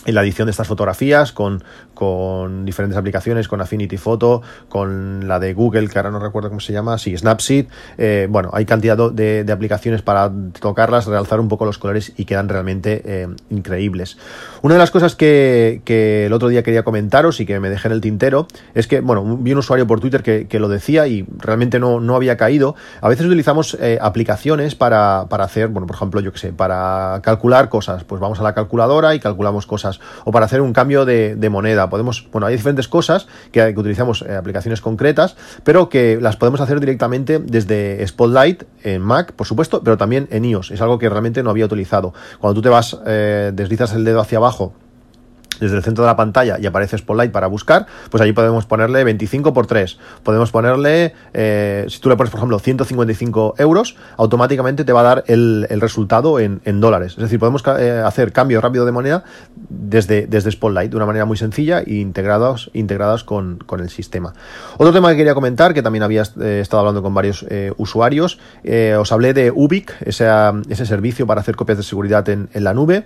en 0.06 0.16
la 0.16 0.22
edición 0.24 0.48
de 0.48 0.52
estas 0.52 0.68
fotografías 0.68 1.32
con, 1.32 1.64
con, 1.94 2.66
diferentes 2.66 2.98
aplicaciones, 2.98 3.48
con 3.48 3.62
Affinity 3.62 3.98
Photo, 3.98 4.42
con 4.70 5.28
la 5.28 5.40
de 5.40 5.54
Google, 5.54 5.88
que 5.88 6.00
ahora 6.00 6.12
no 6.12 6.20
recuerdo 6.20 6.50
cómo 6.50 6.60
se 6.60 6.74
llama, 6.74 6.98
sí, 6.98 7.16
Snapseed. 7.16 7.68
Eh, 7.98 8.28
bueno, 8.30 8.50
hay 8.54 8.66
cantidad 8.66 8.98
de, 9.12 9.44
de, 9.44 9.52
aplicaciones 9.52 10.02
para 10.02 10.32
tocarlas, 10.60 11.06
realzar 11.06 11.40
un 11.40 11.48
poco 11.48 11.66
los 11.66 11.78
colores 11.78 12.14
y 12.18 12.26
quedan 12.26 12.50
realmente 12.50 13.02
eh, 13.06 13.28
increíbles. 13.50 14.18
Una 14.62 14.76
de 14.76 14.80
las 14.80 14.92
cosas 14.92 15.16
que, 15.16 15.82
el 16.26 16.34
otro 16.34 16.50
día 16.50 16.64
quería 16.64 16.84
comentaros 16.84 17.40
y 17.40 17.46
que 17.46 17.60
me 17.60 17.70
dejé 17.70 17.88
en 17.88 17.94
el 17.94 18.02
tintero 18.02 18.48
es 18.74 18.88
que, 18.88 19.02
bueno, 19.02 19.38
vi 19.38 19.52
un 19.54 19.60
usuario 19.60 19.86
por 19.86 20.00
Twitter 20.00 20.24
que, 20.24 20.48
que 20.48 20.60
lo 20.60 20.70
decía 20.70 21.08
y 21.08 21.26
realmente 21.38 21.80
no, 21.80 22.00
no 22.00 22.16
había 22.16 22.38
caído. 22.38 22.76
A 23.02 23.10
veces 23.10 23.26
utilizamos 23.26 23.78
eh, 23.80 24.00
aplicaciones 24.02 24.76
para, 24.76 25.26
para 25.30 25.44
hacer, 25.44 25.68
bueno, 25.68 25.88
por 25.88 25.96
ejemplo, 25.96 26.22
yo 26.22 26.32
que 26.32 26.40
sé, 26.40 26.54
para 26.54 27.20
calcular 27.24 27.70
cosas. 27.70 28.04
Pues 28.04 28.22
vamos 28.22 28.40
a 28.40 28.44
la 28.44 28.54
calculadora 28.54 29.14
y 29.16 29.20
calculamos 29.20 29.66
cosas 29.66 29.91
o 30.24 30.32
para 30.32 30.46
hacer 30.46 30.62
un 30.62 30.74
cambio 30.74 31.06
de, 31.06 31.50
moneda. 31.52 31.90
Podemos, 31.90 32.28
bueno, 32.32 32.48
hay 32.48 32.56
diferentes 32.56 32.88
cosas 32.88 33.28
que, 33.52 33.74
utilizamos 33.76 34.22
eh, 34.22 34.36
aplicaciones 34.36 34.80
concretas, 34.80 35.36
pero 35.64 35.90
que 35.90 36.20
las 36.22 36.38
podemos 36.38 36.62
hacer 36.62 36.80
directamente 36.80 37.40
desde 37.40 38.06
Spotlight 38.08 38.64
en 38.84 39.02
Mac, 39.02 39.34
por 39.34 39.48
supuesto, 39.48 39.82
pero 39.84 39.98
también 39.98 40.28
en 40.32 40.46
iOS. 40.46 40.72
Es 40.72 40.82
algo 40.82 40.98
que 40.98 41.10
realmente 41.10 41.44
no 41.44 41.50
había 41.50 41.66
utilizado. 41.66 42.14
Cuando 42.40 42.56
tú 42.56 42.62
te 42.62 42.70
vas, 42.70 42.98
eh, 43.06 43.52
deslizas 43.54 43.94
el 43.94 44.06
dedo 44.06 44.22
hacia 44.22 44.38
abajo 44.38 44.74
desde 45.60 45.78
el 45.78 45.84
centro 45.84 46.04
de 46.04 46.08
la 46.08 46.16
pantalla 46.16 46.58
y 46.60 46.66
aparece 46.66 46.98
Spotlight 46.98 47.32
para 47.32 47.48
buscar, 47.48 47.86
pues 48.10 48.22
allí 48.22 48.34
podemos 48.34 48.66
ponerle 48.66 49.04
25 49.04 49.54
por 49.54 49.68
3. 49.68 49.98
Podemos 50.24 50.52
ponerle, 50.52 51.14
eh, 51.34 51.86
si 51.88 52.00
tú 52.00 52.10
le 52.10 52.18
pones, 52.18 52.32
por 52.32 52.40
ejemplo, 52.40 52.60
155 52.60 53.56
euros, 53.58 53.96
automáticamente 54.18 54.84
te 54.84 54.94
va 54.94 55.02
a 55.02 55.04
dar 55.04 55.24
el, 55.28 55.68
resultado 55.82 56.40
en, 56.40 56.62
dólares. 56.82 57.14
Es 57.14 57.20
decir, 57.24 57.40
podemos 57.40 57.64
eh, 57.80 58.02
hacer 58.06 58.32
cambio 58.32 58.62
rápido 58.62 58.86
de 58.86 58.92
moneda 58.92 59.24
desde, 59.70 60.28
desde 60.28 60.52
Spotlight 60.52 60.92
de 60.92 60.98
una 60.98 61.06
manera 61.06 61.26
muy 61.26 61.38
sencilla 61.38 61.80
e 61.80 61.96
integrados, 61.96 62.70
integrados 62.74 63.24
con, 63.24 63.60
el 63.80 63.90
sistema. 63.90 64.34
Otro 64.78 64.94
tema 64.94 65.10
que 65.12 65.18
quería 65.18 65.34
comentar, 65.34 65.74
que 65.74 65.82
también 65.82 66.04
había 66.04 66.24
eh, 66.42 66.60
estado 66.62 66.82
hablando 66.82 67.02
con 67.02 67.14
varios 67.14 67.46
usuarios, 67.78 68.40
os 69.00 69.12
hablé 69.12 69.34
de 69.34 69.52
Ubic, 69.52 69.96
ese, 70.02 70.28
ese 70.70 70.86
servicio 70.86 71.26
para 71.26 71.42
hacer 71.42 71.56
copias 71.56 71.78
de 71.78 71.84
seguridad 71.84 72.28
en 72.30 72.50
la 72.54 72.74
nube 72.74 73.06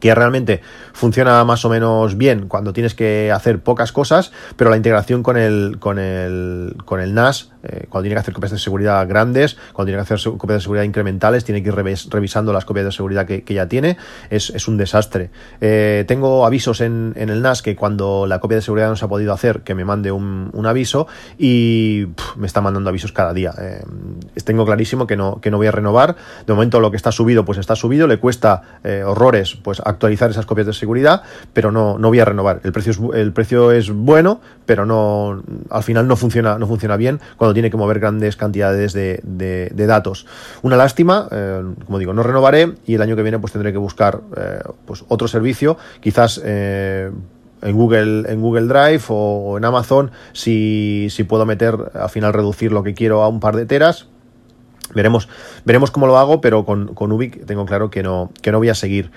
que 0.00 0.14
realmente 0.14 0.60
funciona 0.92 1.44
más 1.44 1.64
o 1.64 1.68
menos 1.68 2.16
bien 2.16 2.48
cuando 2.48 2.72
tienes 2.72 2.94
que 2.94 3.30
hacer 3.30 3.60
pocas 3.60 3.92
cosas, 3.92 4.32
pero 4.56 4.70
la 4.70 4.76
integración 4.76 5.22
con 5.22 5.36
el, 5.36 5.76
con 5.78 5.98
el, 5.98 6.74
con 6.84 7.00
el 7.00 7.14
NAS, 7.14 7.52
eh, 7.70 7.86
cuando 7.88 8.04
tiene 8.04 8.14
que 8.16 8.20
hacer 8.20 8.34
copias 8.34 8.52
de 8.52 8.58
seguridad 8.58 9.06
grandes, 9.06 9.56
cuando 9.72 9.90
tiene 9.90 10.04
que 10.04 10.14
hacer 10.14 10.32
copias 10.32 10.58
de 10.58 10.62
seguridad 10.62 10.84
incrementales, 10.84 11.44
tiene 11.44 11.62
que 11.62 11.68
ir 11.68 11.74
revisando 11.74 12.52
las 12.52 12.64
copias 12.64 12.86
de 12.86 12.92
seguridad 12.92 13.26
que, 13.26 13.44
ya 13.50 13.68
tiene, 13.68 13.96
es, 14.30 14.68
un 14.68 14.76
desastre. 14.76 15.30
Eh, 15.60 16.04
tengo 16.06 16.46
avisos 16.46 16.80
en, 16.80 17.14
el 17.16 17.42
NAS 17.42 17.62
que 17.62 17.76
cuando 17.76 18.26
la 18.26 18.40
copia 18.40 18.56
de 18.56 18.62
seguridad 18.62 18.88
no 18.88 18.96
se 18.96 19.04
ha 19.04 19.08
podido 19.08 19.32
hacer, 19.32 19.60
que 19.60 19.74
me 19.74 19.84
mande 19.84 20.10
un, 20.12 20.50
aviso 20.66 21.08
y 21.36 22.06
me 22.36 22.46
está 22.46 22.60
mandando 22.60 22.90
avisos 22.90 23.12
cada 23.12 23.32
día. 23.32 23.52
Eh, 23.58 23.82
tengo 24.44 24.64
clarísimo 24.64 25.06
que 25.06 25.16
no, 25.16 25.40
que 25.40 25.50
no 25.50 25.56
voy 25.56 25.66
a 25.66 25.72
renovar. 25.72 26.16
De 26.46 26.52
momento 26.52 26.80
lo 26.80 26.90
que 26.90 26.96
está 26.96 27.12
subido, 27.12 27.44
pues 27.44 27.58
está 27.58 27.76
subido, 27.76 28.06
le 28.06 28.18
cuesta 28.18 28.62
horrores, 29.04 29.56
pues 29.56 29.80
actualizar 29.84 30.30
esas 30.30 30.46
copias 30.46 30.66
de 30.66 30.72
seguridad, 30.72 31.22
pero 31.52 31.72
no, 31.72 31.98
no 31.98 32.08
voy 32.08 32.20
a 32.20 32.24
renovar. 32.24 32.60
El 32.64 32.72
precio, 32.72 32.92
es, 32.92 33.00
el 33.14 33.32
precio 33.32 33.72
es 33.72 33.90
bueno, 33.90 34.40
pero 34.66 34.86
no 34.86 35.42
al 35.70 35.82
final 35.82 36.06
no 36.06 36.16
funciona, 36.16 36.58
no 36.58 36.66
funciona 36.66 36.96
bien 36.96 37.20
cuando 37.36 37.52
tiene 37.52 37.59
que 37.68 37.76
mover 37.76 37.98
grandes 37.98 38.36
cantidades 38.36 38.92
de, 38.92 39.20
de, 39.22 39.86
datos. 39.86 40.26
Una 40.62 40.76
lástima, 40.76 41.28
eh, 41.30 41.62
como 41.84 41.98
digo, 41.98 42.14
no 42.14 42.22
renovaré 42.22 42.74
y 42.86 42.94
el 42.94 43.02
año 43.02 43.16
que 43.16 43.22
viene 43.22 43.38
pues 43.40 43.52
tendré 43.52 43.72
que 43.72 43.78
buscar 43.78 44.20
eh, 44.36 44.60
pues 44.86 45.04
otro 45.08 45.26
servicio, 45.26 45.76
quizás 46.00 46.40
eh, 46.44 47.10
en 47.60 47.76
Google, 47.76 48.30
en 48.30 48.40
Google 48.40 48.66
Drive 48.66 49.02
o, 49.08 49.58
en 49.58 49.64
Amazon, 49.64 50.12
si, 50.32 51.08
si 51.10 51.24
puedo 51.24 51.44
meter, 51.44 51.76
al 51.92 52.08
final 52.08 52.32
reducir 52.32 52.72
lo 52.72 52.82
que 52.82 52.94
quiero 52.94 53.22
a 53.22 53.28
un 53.28 53.40
par 53.40 53.56
de 53.56 53.66
teras, 53.66 54.06
Veremos, 54.94 55.28
veremos 55.64 55.90
cómo 55.90 56.06
lo 56.06 56.18
hago, 56.18 56.40
pero 56.40 56.64
con, 56.64 56.94
con 56.94 57.12
Ubic 57.12 57.46
tengo 57.46 57.64
claro 57.64 57.90
que 57.90 58.02
no, 58.02 58.32
que 58.42 58.50
no 58.50 58.58
voy 58.58 58.70
a 58.70 58.74
seguir. 58.74 59.12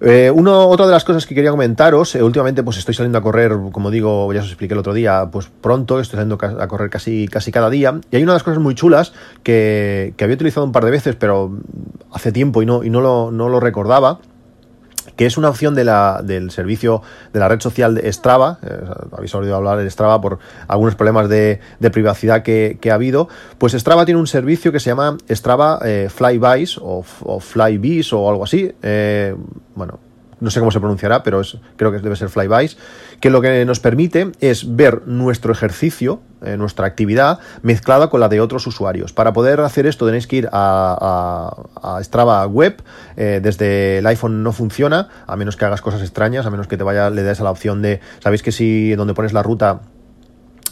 Eh, 0.00 0.30
uno, 0.32 0.68
otra 0.68 0.86
de 0.86 0.92
las 0.92 1.04
cosas 1.04 1.26
que 1.26 1.34
quería 1.34 1.50
comentaros, 1.50 2.14
eh, 2.14 2.22
últimamente 2.22 2.62
pues 2.62 2.78
estoy 2.78 2.94
saliendo 2.94 3.18
a 3.18 3.22
correr, 3.22 3.52
como 3.72 3.90
digo, 3.90 4.32
ya 4.32 4.40
os 4.40 4.46
expliqué 4.46 4.74
el 4.74 4.80
otro 4.80 4.94
día, 4.94 5.28
pues 5.32 5.50
pronto, 5.60 5.98
estoy 5.98 6.18
saliendo 6.18 6.38
a 6.40 6.68
correr 6.68 6.88
casi, 6.88 7.26
casi 7.26 7.50
cada 7.50 7.68
día, 7.68 8.00
y 8.10 8.16
hay 8.16 8.22
una 8.22 8.32
de 8.32 8.36
las 8.36 8.44
cosas 8.44 8.60
muy 8.60 8.76
chulas 8.76 9.12
que, 9.42 10.14
había 10.20 10.34
utilizado 10.34 10.64
un 10.64 10.72
par 10.72 10.84
de 10.84 10.92
veces, 10.92 11.16
pero 11.16 11.52
hace 12.12 12.30
tiempo 12.30 12.62
y 12.62 12.66
no, 12.66 12.84
y 12.84 12.90
no, 12.90 13.00
lo, 13.00 13.32
no 13.32 13.48
lo 13.48 13.58
recordaba, 13.58 14.20
que 15.16 15.26
es 15.26 15.36
una 15.36 15.48
opción 15.48 15.74
de 15.74 15.84
la, 15.84 16.20
del 16.22 16.50
servicio 16.50 17.02
de 17.32 17.40
la 17.40 17.48
red 17.48 17.60
social 17.60 17.94
de 17.94 18.12
Strava, 18.12 18.58
eh, 18.62 18.80
habéis 19.12 19.34
oído 19.34 19.56
hablar 19.56 19.78
de 19.78 19.90
Strava 19.90 20.20
por 20.20 20.38
algunos 20.66 20.94
problemas 20.94 21.28
de, 21.28 21.60
privacidad 21.92 22.42
que, 22.42 22.78
ha 22.90 22.94
habido, 22.94 23.28
pues 23.58 23.72
Strava 23.72 24.04
tiene 24.04 24.20
un 24.20 24.26
servicio 24.26 24.72
que 24.72 24.80
se 24.80 24.90
llama 24.90 25.16
Strava 25.30 25.80
eh, 25.84 26.08
Flybys 26.10 26.78
o, 26.78 27.04
o 27.22 27.40
Flybys 27.40 28.12
o 28.12 28.28
algo 28.28 28.44
así, 28.44 28.72
eh, 28.82 29.34
bueno, 29.74 30.00
no 30.40 30.50
sé 30.50 30.60
cómo 30.60 30.70
se 30.70 30.80
pronunciará, 30.80 31.22
pero 31.22 31.42
creo 31.76 31.92
que 31.92 31.98
debe 31.98 32.16
ser 32.16 32.28
Flybys, 32.28 32.76
que 33.20 33.30
lo 33.30 33.40
que 33.40 33.64
nos 33.64 33.80
permite 33.80 34.32
es 34.40 34.76
ver 34.76 35.02
nuestro 35.06 35.52
ejercicio, 35.52 36.20
eh, 36.44 36.56
nuestra 36.56 36.86
actividad, 36.86 37.40
mezclada 37.62 38.10
con 38.10 38.20
la 38.20 38.28
de 38.28 38.40
otros 38.40 38.66
usuarios. 38.66 39.12
Para 39.12 39.32
poder 39.32 39.60
hacer 39.60 39.86
esto 39.86 40.06
tenéis 40.06 40.26
que 40.26 40.36
ir 40.36 40.48
a, 40.52 41.54
Strava 42.02 42.46
Web, 42.46 42.82
eh, 43.16 43.40
desde 43.42 43.98
el 43.98 44.06
iPhone 44.06 44.42
no 44.42 44.52
funciona, 44.52 45.08
a 45.26 45.36
menos 45.36 45.56
que 45.56 45.64
hagas 45.64 45.80
cosas 45.80 46.02
extrañas, 46.02 46.46
a 46.46 46.50
menos 46.50 46.68
que 46.68 46.76
te 46.76 46.84
vaya, 46.84 47.10
le 47.10 47.22
des 47.22 47.40
a 47.40 47.44
la 47.44 47.50
opción 47.50 47.82
de, 47.82 48.00
sabéis 48.22 48.42
que 48.42 48.52
si 48.52 48.94
donde 48.94 49.14
pones 49.14 49.32
la 49.32 49.42
ruta 49.42 49.80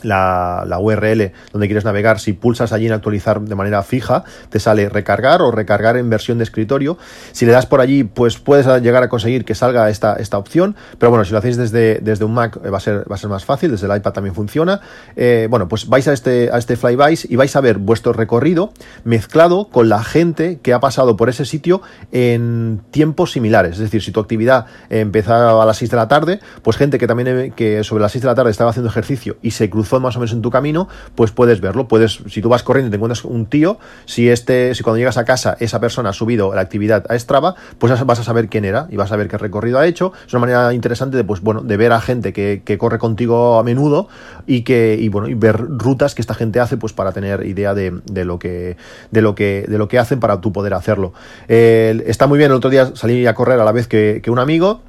la, 0.03 0.79
URL 0.81 1.33
donde 1.53 1.67
quieres 1.67 1.85
navegar, 1.85 2.21
si 2.21 2.33
pulsas 2.33 2.73
allí 2.73 2.87
en 2.87 2.93
actualizar 2.93 3.41
de 3.41 3.55
manera 3.55 3.83
fija, 3.83 4.25
te 4.51 4.61
sale 4.61 4.89
recargar 4.89 5.43
o 5.43 5.51
recargar 5.51 5.97
en 5.97 6.11
versión 6.11 6.39
de 6.39 6.45
escritorio. 6.45 6.99
Si 7.33 7.47
le 7.47 7.53
das 7.53 7.67
por 7.67 7.81
allí, 7.81 8.05
pues 8.05 8.39
puedes 8.39 8.67
llegar 8.83 9.03
a 9.03 9.09
conseguir 9.09 9.45
que 9.45 9.55
salga 9.55 9.89
esta, 9.91 10.15
esta 10.15 10.39
opción, 10.39 10.77
pero 10.99 11.11
bueno, 11.11 11.25
si 11.25 11.33
lo 11.33 11.39
hacéis 11.39 11.57
desde, 11.57 12.01
desde 12.01 12.25
un 12.25 12.35
Mac 12.35 12.59
eh, 12.65 12.71
va 12.71 12.79
a, 12.79 12.81
ser, 12.81 13.11
va 13.11 13.15
a 13.15 13.19
ser 13.19 13.31
más 13.31 13.45
fácil, 13.45 13.71
desde 13.71 13.87
el 13.87 13.97
iPad 13.97 14.13
también 14.13 14.35
funciona. 14.35 14.81
Eh, 15.17 15.47
bueno, 15.51 15.69
pues 15.69 15.89
vais 15.89 16.07
a 16.09 16.13
este, 16.13 16.51
a 16.53 16.59
este 16.59 16.77
Flybys 16.77 17.27
y 17.31 17.37
vais 17.37 17.55
a 17.57 17.61
ver 17.61 17.79
vuestro 17.79 18.13
recorrido 18.13 18.73
mezclado 19.05 19.69
con 19.69 19.89
la 19.89 20.03
gente 20.03 20.61
que 20.63 20.73
ha 20.73 20.81
pasado 20.81 21.17
por 21.17 21.29
ese 21.29 21.45
sitio 21.45 21.83
en 22.13 22.83
tiempos 22.91 23.33
similares. 23.33 23.75
Es 23.75 23.79
decir, 23.79 24.03
si 24.03 24.13
tu 24.13 24.21
actividad 24.21 24.67
empezaba 24.91 25.63
a 25.63 25.67
las 25.67 25.79
6 25.79 25.91
de 25.91 25.97
la 25.97 26.09
tarde, 26.09 26.41
pues 26.63 26.77
gente 26.77 26.99
que 26.99 27.07
también 27.07 27.53
que 27.53 27.85
sobre 27.85 28.03
las 28.03 28.13
6 28.13 28.23
de 28.23 28.29
la 28.29 28.35
tarde 28.35 28.51
estaba 28.51 28.71
haciendo 28.71 28.91
ejercicio 28.91 29.37
y 29.43 29.53
se 29.53 29.71
cruzó 29.71 29.86
más 29.93 30.17
o 30.17 30.21
menos 30.21 30.33
en 30.33 30.43
tu 30.43 30.51
camino, 30.51 30.89
pues 31.15 31.31
puedes 31.31 31.61
verlo. 31.61 31.89
Puedes, 31.89 32.21
si 32.29 32.43
tú 32.43 32.49
vas 32.49 32.63
corriendo 32.63 32.89
y 32.89 32.91
te 32.91 32.97
encuentras 32.97 33.25
un 33.25 33.47
tío, 33.47 33.79
si 34.05 34.29
este, 34.29 34.75
si 34.75 34.83
cuando 34.83 34.99
llegas 34.99 35.17
a 35.17 35.25
casa 35.25 35.57
esa 35.61 35.81
persona 35.81 36.11
ha 36.11 36.13
subido 36.13 36.55
la 36.55 36.61
actividad 36.61 37.05
a 37.09 37.19
Strava, 37.19 37.55
pues 37.79 38.05
vas 38.05 38.19
a 38.19 38.25
saber 38.25 38.49
quién 38.49 38.65
era 38.65 38.87
y 38.91 38.97
vas 38.97 39.13
a 39.13 39.17
ver 39.17 39.29
qué 39.29 39.39
recorrido 39.39 39.79
ha 39.79 39.87
hecho. 39.87 40.13
Es 40.27 40.33
una 40.35 40.41
manera 40.41 40.73
interesante 40.73 41.17
de, 41.17 41.25
pues 41.25 41.41
bueno, 41.41 41.63
de 41.63 41.77
ver 41.77 41.93
a 41.93 42.01
gente 42.01 42.33
que, 42.33 42.77
corre 42.79 42.99
contigo 42.99 43.59
a 43.59 43.63
menudo 43.63 44.09
y 44.47 44.63
que, 44.63 44.97
y 45.01 45.09
bueno, 45.09 45.29
y 45.29 45.35
ver 45.35 45.57
rutas 45.57 46.15
que 46.15 46.21
esta 46.21 46.35
gente 46.35 46.61
hace, 46.61 46.77
pues 46.77 46.93
para 46.93 47.13
tener 47.13 47.47
idea 47.47 47.75
de, 47.75 47.93
lo 48.25 48.39
que, 48.39 48.77
de 49.11 49.23
lo 49.23 49.35
que, 49.35 49.65
de 49.67 49.79
lo 49.79 49.89
que 49.89 49.99
hacen 49.99 50.21
para 50.21 50.41
tú 50.41 50.53
poder 50.53 50.75
hacerlo. 50.75 51.13
está 51.49 52.27
muy 52.27 52.39
bien, 52.39 52.51
el 52.51 52.57
otro 52.57 52.71
día 52.71 52.93
salí 52.95 53.27
a 53.27 53.35
correr 53.35 53.61
a 53.61 53.65
la 53.65 53.73
vez 53.73 53.89
que, 53.89 54.21
que 54.23 54.31
un 54.31 54.39
amigo 54.39 54.83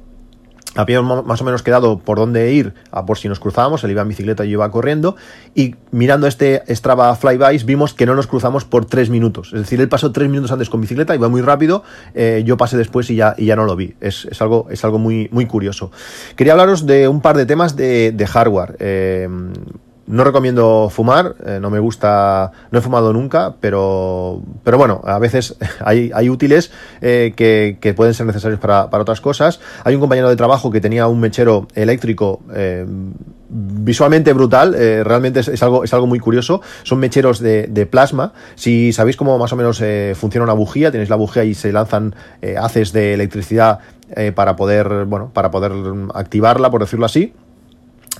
habíamos 0.78 1.26
más 1.26 1.40
o 1.40 1.44
menos 1.44 1.64
quedado 1.64 1.98
por 1.98 2.18
dónde 2.18 2.52
ir, 2.52 2.72
a 2.92 3.04
por 3.04 3.18
si 3.18 3.28
nos 3.28 3.40
cruzábamos, 3.40 3.82
él 3.82 3.90
iba 3.90 4.02
en 4.02 4.08
bicicleta 4.08 4.44
y 4.44 4.50
yo 4.50 4.58
iba 4.58 4.70
corriendo, 4.70 5.16
y 5.52 5.74
mirando 5.90 6.28
este 6.28 6.62
Strava 6.72 7.14
Flybys 7.16 7.64
vimos 7.64 7.94
que 7.94 8.06
no 8.06 8.14
nos 8.14 8.28
cruzamos 8.28 8.64
por 8.64 8.84
tres 8.84 9.10
minutos. 9.10 9.48
Es 9.52 9.60
decir, 9.60 9.80
él 9.80 9.88
pasó 9.88 10.12
tres 10.12 10.28
minutos 10.28 10.52
antes 10.52 10.70
con 10.70 10.80
bicicleta, 10.80 11.16
iba 11.16 11.28
muy 11.28 11.42
rápido, 11.42 11.82
eh, 12.14 12.44
yo 12.46 12.56
pasé 12.56 12.76
después 12.76 13.10
y 13.10 13.16
ya, 13.16 13.34
y 13.36 13.46
ya 13.46 13.56
no 13.56 13.64
lo 13.64 13.74
vi. 13.74 13.96
Es, 14.00 14.28
algo, 14.40 14.68
es 14.70 14.84
algo 14.84 15.00
muy, 15.00 15.28
muy 15.32 15.46
curioso. 15.46 15.90
Quería 16.36 16.52
hablaros 16.52 16.86
de 16.86 17.08
un 17.08 17.22
par 17.22 17.36
de 17.36 17.46
temas 17.46 17.74
de, 17.74 18.28
hardware. 18.28 18.76
Eh, 18.78 19.28
no 20.08 20.24
recomiendo 20.24 20.88
fumar, 20.90 21.36
eh, 21.44 21.58
no 21.60 21.68
me 21.70 21.78
gusta, 21.78 22.50
no 22.70 22.78
he 22.78 22.82
fumado 22.82 23.12
nunca, 23.12 23.54
pero, 23.60 24.42
pero 24.64 24.78
bueno, 24.78 25.02
a 25.04 25.18
veces 25.18 25.56
hay, 25.84 26.30
útiles 26.30 26.72
eh, 27.00 27.34
que, 27.36 27.94
pueden 27.94 28.14
ser 28.14 28.26
necesarios 28.26 28.58
para, 28.58 28.86
otras 28.86 29.20
cosas. 29.20 29.60
Hay 29.84 29.94
un 29.94 30.00
compañero 30.00 30.28
de 30.30 30.36
trabajo 30.36 30.70
que 30.70 30.80
tenía 30.80 31.06
un 31.06 31.20
mechero 31.20 31.68
eléctrico 31.74 32.40
eh, 32.54 32.86
visualmente 33.50 34.32
brutal, 34.32 34.74
realmente 34.74 35.40
es, 35.40 35.62
algo, 35.62 35.84
es 35.84 35.92
algo 35.94 36.06
muy 36.06 36.18
curioso. 36.18 36.60
Son 36.82 36.98
mecheros 36.98 37.38
de, 37.40 37.66
de 37.66 37.86
plasma. 37.86 38.32
Si 38.56 38.92
sabéis 38.92 39.16
cómo 39.16 39.38
más 39.38 39.52
o 39.52 39.56
menos 39.56 39.82
funciona 40.14 40.44
una 40.44 40.52
bujía, 40.52 40.90
tenéis 40.90 41.08
la 41.08 41.16
bujía 41.16 41.44
y 41.44 41.54
se 41.54 41.72
lanzan 41.72 42.14
haces 42.60 42.92
de 42.92 43.14
electricidad 43.14 43.78
para 44.34 44.54
poder, 44.54 45.06
bueno, 45.06 45.30
para 45.32 45.50
poder 45.50 45.72
activarla, 46.14 46.70
por 46.70 46.82
decirlo 46.82 47.06
así 47.06 47.32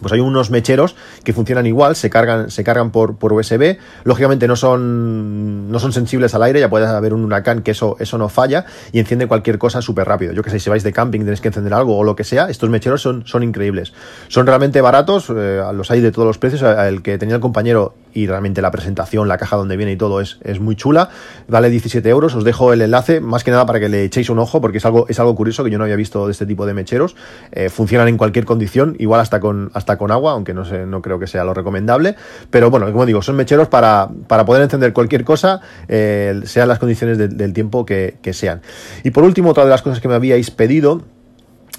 pues 0.00 0.12
hay 0.12 0.20
unos 0.20 0.50
mecheros 0.50 0.96
que 1.24 1.32
funcionan 1.32 1.66
igual, 1.66 1.96
se 1.96 2.10
cargan, 2.10 2.50
se 2.50 2.64
cargan 2.64 2.90
por, 2.90 3.16
por 3.16 3.32
USB, 3.32 3.78
lógicamente 4.04 4.48
no 4.48 4.56
son, 4.56 5.70
no 5.70 5.78
son 5.78 5.92
sensibles 5.92 6.34
al 6.34 6.42
aire, 6.42 6.60
ya 6.60 6.70
puede 6.70 6.86
haber 6.86 7.14
un 7.14 7.24
huracán 7.24 7.62
que 7.62 7.72
eso, 7.72 7.96
eso 8.00 8.18
no 8.18 8.28
falla 8.28 8.64
y 8.92 8.98
enciende 8.98 9.26
cualquier 9.26 9.58
cosa 9.58 9.82
súper 9.82 10.06
rápido. 10.06 10.32
Yo 10.32 10.42
que 10.42 10.50
sé, 10.50 10.58
si 10.58 10.70
vais 10.70 10.82
de 10.82 10.92
camping 10.92 11.20
tenéis 11.20 11.40
que 11.40 11.48
encender 11.48 11.74
algo 11.74 11.96
o 11.96 12.04
lo 12.04 12.16
que 12.16 12.24
sea, 12.24 12.48
estos 12.48 12.70
mecheros 12.70 13.02
son, 13.02 13.26
son 13.26 13.42
increíbles. 13.42 13.92
Son 14.28 14.46
realmente 14.46 14.80
baratos, 14.80 15.30
eh, 15.30 15.62
los 15.74 15.90
hay 15.90 16.00
de 16.00 16.12
todos 16.12 16.26
los 16.26 16.38
precios, 16.38 16.62
el 16.62 17.02
que 17.02 17.18
tenía 17.18 17.36
el 17.36 17.40
compañero 17.40 17.94
y 18.12 18.26
realmente 18.26 18.62
la 18.62 18.70
presentación, 18.70 19.28
la 19.28 19.38
caja 19.38 19.56
donde 19.56 19.76
viene 19.76 19.92
y 19.92 19.96
todo 19.96 20.20
es, 20.20 20.38
es 20.42 20.60
muy 20.60 20.76
chula, 20.76 21.10
vale 21.46 21.70
17 21.70 22.08
euros, 22.08 22.34
os 22.34 22.44
dejo 22.44 22.72
el 22.72 22.82
enlace, 22.82 23.20
más 23.20 23.44
que 23.44 23.50
nada 23.50 23.66
para 23.66 23.80
que 23.80 23.88
le 23.88 24.04
echéis 24.04 24.30
un 24.30 24.38
ojo 24.38 24.60
porque 24.60 24.78
es 24.78 24.86
algo, 24.86 25.06
es 25.08 25.20
algo 25.20 25.34
curioso 25.34 25.64
que 25.64 25.70
yo 25.70 25.78
no 25.78 25.84
había 25.84 25.96
visto 25.96 26.26
de 26.26 26.32
este 26.32 26.46
tipo 26.46 26.66
de 26.66 26.74
mecheros, 26.74 27.16
eh, 27.52 27.68
funcionan 27.68 28.08
en 28.08 28.16
cualquier 28.16 28.44
condición, 28.44 28.96
igual 28.98 29.20
hasta 29.20 29.40
con, 29.40 29.70
con 29.96 30.10
agua, 30.10 30.32
aunque 30.32 30.52
no 30.54 30.64
sé, 30.64 30.86
no 30.86 31.00
creo 31.00 31.18
que 31.18 31.26
sea 31.26 31.44
lo 31.44 31.54
recomendable. 31.54 32.16
Pero 32.50 32.70
bueno, 32.70 32.90
como 32.92 33.06
digo, 33.06 33.22
son 33.22 33.36
mecheros 33.36 33.68
para, 33.68 34.08
para 34.26 34.44
poder 34.44 34.62
encender 34.62 34.92
cualquier 34.92 35.24
cosa, 35.24 35.60
eh, 35.88 36.40
sean 36.44 36.68
las 36.68 36.78
condiciones 36.78 37.18
del 37.18 37.52
tiempo 37.52 37.86
que, 37.86 38.18
que 38.22 38.32
sean. 38.32 38.60
Y 39.02 39.10
por 39.10 39.24
último, 39.24 39.50
otra 39.50 39.64
de 39.64 39.70
las 39.70 39.82
cosas 39.82 40.00
que 40.00 40.08
me 40.08 40.14
habíais 40.14 40.50
pedido 40.50 41.02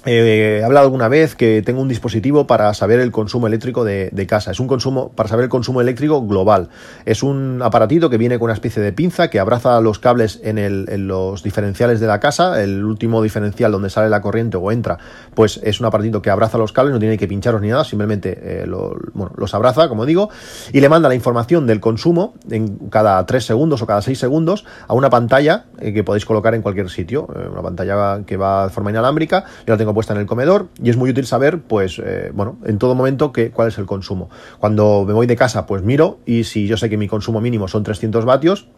he 0.06 0.62
hablado 0.64 0.86
alguna 0.86 1.08
vez 1.08 1.34
que 1.34 1.62
tengo 1.62 1.80
un 1.82 1.88
dispositivo 1.88 2.46
para 2.46 2.72
saber 2.74 3.00
el 3.00 3.10
consumo 3.10 3.46
eléctrico 3.46 3.84
de, 3.84 4.26
casa. 4.28 4.50
Es 4.50 4.60
un 4.60 4.66
consumo 4.66 5.10
para 5.12 5.28
saber 5.28 5.44
el 5.44 5.48
consumo 5.48 5.80
eléctrico 5.80 6.26
global. 6.26 6.68
Es 7.04 7.22
un 7.22 7.60
aparatito 7.62 8.08
que 8.08 8.16
viene 8.16 8.38
con 8.38 8.46
una 8.46 8.54
especie 8.54 8.82
de 8.82 8.92
pinza 8.92 9.28
que 9.28 9.40
abraza 9.40 9.80
los 9.80 9.98
cables 9.98 10.40
en, 10.42 11.08
los 11.08 11.42
diferenciales 11.42 12.00
de 12.00 12.06
la 12.06 12.20
casa. 12.20 12.62
El 12.62 12.84
último 12.84 13.22
diferencial 13.22 13.72
donde 13.72 13.90
sale 13.90 14.08
la 14.08 14.20
corriente 14.20 14.56
o 14.56 14.70
entra, 14.70 14.98
pues 15.34 15.60
es 15.62 15.80
un 15.80 15.86
aparatito 15.86 16.22
que 16.22 16.30
abraza 16.30 16.58
los 16.58 16.72
cables, 16.72 16.92
no 16.92 17.00
tiene 17.00 17.18
que 17.18 17.26
pincharlos 17.26 17.62
ni 17.62 17.68
nada, 17.68 17.84
simplemente 17.84 18.38
eh, 18.42 18.66
los 18.66 19.54
abraza, 19.54 19.88
como 19.88 20.06
digo, 20.06 20.30
y 20.72 20.80
le 20.80 20.88
manda 20.88 21.08
la 21.08 21.14
información 21.14 21.66
del 21.66 21.80
consumo 21.80 22.34
en 22.50 22.88
cada 22.88 23.24
3 23.26 23.44
segundos 23.44 23.82
o 23.82 23.86
cada 23.86 24.02
6 24.02 24.18
segundos 24.18 24.64
a 24.86 24.94
una 24.94 25.10
pantalla 25.10 25.66
eh, 25.78 25.92
que 25.92 26.04
podéis 26.04 26.24
colocar 26.24 26.54
en 26.54 26.62
cualquier 26.62 26.88
sitio. 26.90 27.28
Eh, 27.34 27.48
una 27.50 27.62
pantalla 27.62 28.22
que 28.24 28.36
va 28.36 28.64
de 28.64 28.70
forma 28.70 28.90
inalámbrica. 28.90 29.44
Yo 29.66 29.74
la 29.74 29.78
tengo 29.78 29.89
puesta 29.94 30.12
en 30.12 30.20
el 30.20 30.26
comedor 30.26 30.68
y 30.82 30.90
es 30.90 30.96
muy 30.96 31.10
útil 31.10 31.26
saber, 31.26 31.60
pues, 31.60 32.00
eh, 32.04 32.30
bueno, 32.32 32.58
en 32.64 32.78
todo 32.78 32.94
momento 32.94 33.32
que, 33.32 33.50
cuál 33.50 33.68
es 33.68 33.78
el 33.78 33.86
consumo. 33.86 34.30
Cuando 34.58 35.04
me 35.06 35.12
voy 35.12 35.26
de 35.26 35.36
casa, 35.36 35.66
pues 35.66 35.82
miro 35.82 36.18
y 36.26 36.44
si 36.44 36.66
yo 36.66 36.76
sé 36.76 36.88
que 36.88 36.96
mi 36.96 37.08
consumo 37.08 37.40
mínimo 37.40 37.68
son 37.68 37.82
300 37.82 38.24
vatios, 38.24 38.68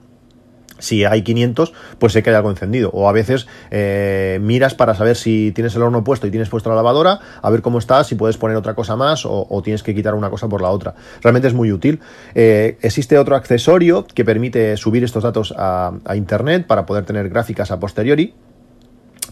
si 0.82 1.04
hay 1.04 1.22
500, 1.22 1.72
pues 1.98 2.12
sé 2.12 2.22
que 2.22 2.30
hay 2.30 2.36
algo 2.36 2.50
encendido. 2.50 2.90
O 2.92 3.08
a 3.08 3.12
veces 3.12 3.46
eh, 3.70 4.38
miras 4.42 4.74
para 4.74 4.94
saber 4.94 5.16
si 5.16 5.52
tienes 5.54 5.74
el 5.76 5.82
horno 5.82 6.02
puesto 6.02 6.26
y 6.26 6.30
tienes 6.30 6.48
puesto 6.48 6.70
la 6.70 6.76
lavadora, 6.76 7.20
a 7.40 7.50
ver 7.50 7.62
cómo 7.62 7.78
está, 7.78 8.02
si 8.04 8.16
puedes 8.16 8.36
poner 8.36 8.56
otra 8.56 8.74
cosa 8.74 8.96
más 8.96 9.24
o, 9.24 9.62
tienes 9.62 9.82
que 9.82 9.94
quitar 9.94 10.14
una 10.14 10.28
cosa 10.28 10.48
por 10.48 10.60
la 10.60 10.70
otra. 10.70 10.94
Realmente 11.22 11.48
es 11.48 11.54
muy 11.54 11.70
útil. 11.70 12.00
Eh, 12.34 12.78
existe 12.82 13.16
otro 13.16 13.36
accesorio 13.36 14.04
que 14.12 14.24
permite 14.24 14.76
subir 14.76 15.04
estos 15.04 15.22
datos 15.22 15.54
a 15.56 15.92
Internet 16.14 16.66
para 16.66 16.84
poder 16.84 17.04
tener 17.04 17.28
gráficas 17.28 17.70
a 17.70 17.78
posteriori 17.78 18.34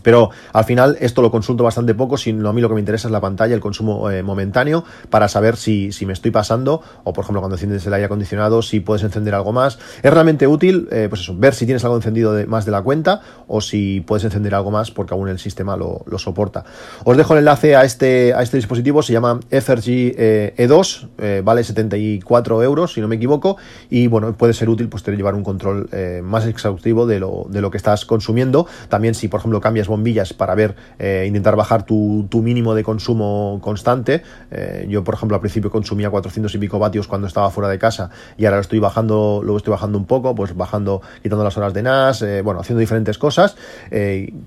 pero 0.02 0.30
al 0.52 0.64
final 0.64 0.96
esto 1.00 1.22
lo 1.22 1.30
consulto 1.30 1.64
bastante 1.64 1.94
poco, 1.94 2.16
sino 2.16 2.48
a 2.48 2.52
mí 2.52 2.60
lo 2.60 2.68
que 2.68 2.74
me 2.74 2.80
interesa 2.80 3.08
es 3.08 3.12
la 3.12 3.20
pantalla, 3.20 3.54
el 3.54 3.60
consumo 3.60 4.10
eh, 4.10 4.22
momentáneo, 4.22 4.84
para 5.08 5.28
saber 5.28 5.56
si, 5.56 5.92
si, 5.92 6.06
me 6.06 6.12
estoy 6.12 6.30
pasando, 6.30 6.82
o 7.04 7.12
por 7.12 7.24
ejemplo 7.24 7.40
cuando 7.40 7.56
enciendes 7.56 7.86
el 7.86 7.94
aire 7.94 8.06
acondicionado, 8.06 8.62
si 8.62 8.80
puedes 8.80 9.02
encender 9.02 9.34
algo 9.34 9.52
más. 9.52 9.78
Es 10.02 10.12
realmente 10.12 10.46
útil, 10.46 10.88
eh, 10.90 11.06
pues 11.08 11.22
eso, 11.22 11.34
ver 11.36 11.54
si 11.54 11.66
tienes 11.66 11.84
algo 11.84 11.96
encendido 11.96 12.34
más 12.46 12.64
de 12.64 12.72
la 12.72 12.82
cuenta, 12.82 13.20
o 13.46 13.60
si 13.60 14.00
puedes 14.00 14.24
encender 14.24 14.54
algo 14.54 14.70
más 14.70 14.90
porque 14.90 15.14
aún 15.14 15.28
el 15.28 15.38
sistema 15.38 15.76
lo, 15.76 16.04
soporta. 16.18 16.64
Os 17.04 17.16
dejo 17.16 17.32
el 17.32 17.38
enlace 17.38 17.76
a 17.76 17.84
este, 17.84 18.34
a 18.34 18.42
este 18.42 18.58
dispositivo, 18.58 19.02
se 19.02 19.12
llama 19.12 19.40
FRG 19.50 20.54
E2, 20.56 21.08
eh, 21.18 21.42
vale 21.42 21.64
74 21.64 22.62
euros, 22.62 22.92
si 22.92 23.00
no 23.00 23.08
me 23.08 23.16
equivoco, 23.16 23.56
y 23.88 24.06
bueno, 24.06 24.32
puede 24.34 24.52
ser 24.52 24.68
útil 24.68 24.88
pues 24.88 25.02
tener 25.02 25.18
llevar 25.18 25.34
un 25.34 25.44
control 25.44 25.88
más 26.22 26.46
exhaustivo 26.46 27.06
de 27.06 27.20
lo, 27.20 27.46
de 27.48 27.60
lo 27.60 27.70
que 27.70 27.76
estás 27.76 28.04
consumiendo. 28.04 28.66
También 28.88 29.14
si 29.14 29.28
por 29.28 29.40
ejemplo 29.40 29.60
cambias 29.60 29.88
bombillas 29.90 30.32
para 30.32 30.54
ver, 30.54 30.74
eh, 30.98 31.24
intentar 31.28 31.56
bajar 31.56 31.84
tu, 31.84 32.26
mínimo 32.42 32.74
de 32.74 32.82
consumo 32.82 33.58
constante. 33.60 34.22
Eh, 34.50 34.86
yo, 34.88 35.04
por 35.04 35.14
ejemplo, 35.14 35.34
al 35.34 35.40
principio 35.40 35.70
consumía 35.70 36.08
400 36.08 36.54
y 36.54 36.58
pico 36.58 36.78
vatios 36.78 37.06
cuando 37.06 37.26
estaba 37.26 37.50
fuera 37.50 37.68
de 37.68 37.78
casa 37.78 38.10
y 38.38 38.46
ahora 38.46 38.56
lo 38.56 38.62
estoy 38.62 38.78
bajando, 38.78 39.42
lo 39.44 39.56
estoy 39.56 39.72
bajando 39.72 39.98
un 39.98 40.06
poco, 40.06 40.34
pues 40.34 40.56
bajando, 40.56 41.02
quitando 41.22 41.44
las 41.44 41.56
horas 41.58 41.74
de 41.74 41.82
NAS, 41.82 42.22
eh, 42.22 42.40
bueno, 42.42 42.60
haciendo 42.60 42.80
diferentes 42.80 43.18
cosas. 43.18 43.56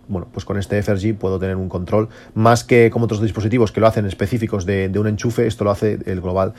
bueno, 0.08 0.28
pues 0.34 0.46
con 0.46 0.58
este 0.58 0.82
FRG 0.82 1.16
puedo 1.18 1.38
tener 1.38 1.56
un 1.56 1.70
control 1.70 2.10
más 2.34 2.64
que 2.64 2.90
como 2.90 3.06
otros 3.06 3.22
dispositivos 3.22 3.72
que 3.72 3.80
lo 3.80 3.88
hacen 3.88 4.06
específicos 4.06 4.66
de, 4.66 4.90
de 4.90 5.00
un 5.00 5.08
enchufe, 5.08 5.46
esto 5.46 5.64
lo 5.64 5.72
hace 5.72 6.00
el 6.06 6.22
global 6.22 6.54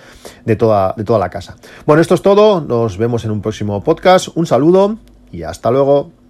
de 0.45 0.57
toda, 0.57 0.95
de 0.97 1.05
toda 1.05 1.19
la 1.19 1.31
casa. 1.31 1.57
Bueno, 1.87 2.03
esto 2.03 2.15
es 2.15 2.23
todo, 2.23 2.61
nos 2.61 2.99
vemos 2.99 3.25
en 3.25 3.31
un 3.31 3.41
próximo 3.41 3.83
podcast, 3.83 4.29
un 4.35 4.47
saludo 4.47 4.99
y 5.33 5.43
hasta 5.43 5.71
luego. 5.71 6.24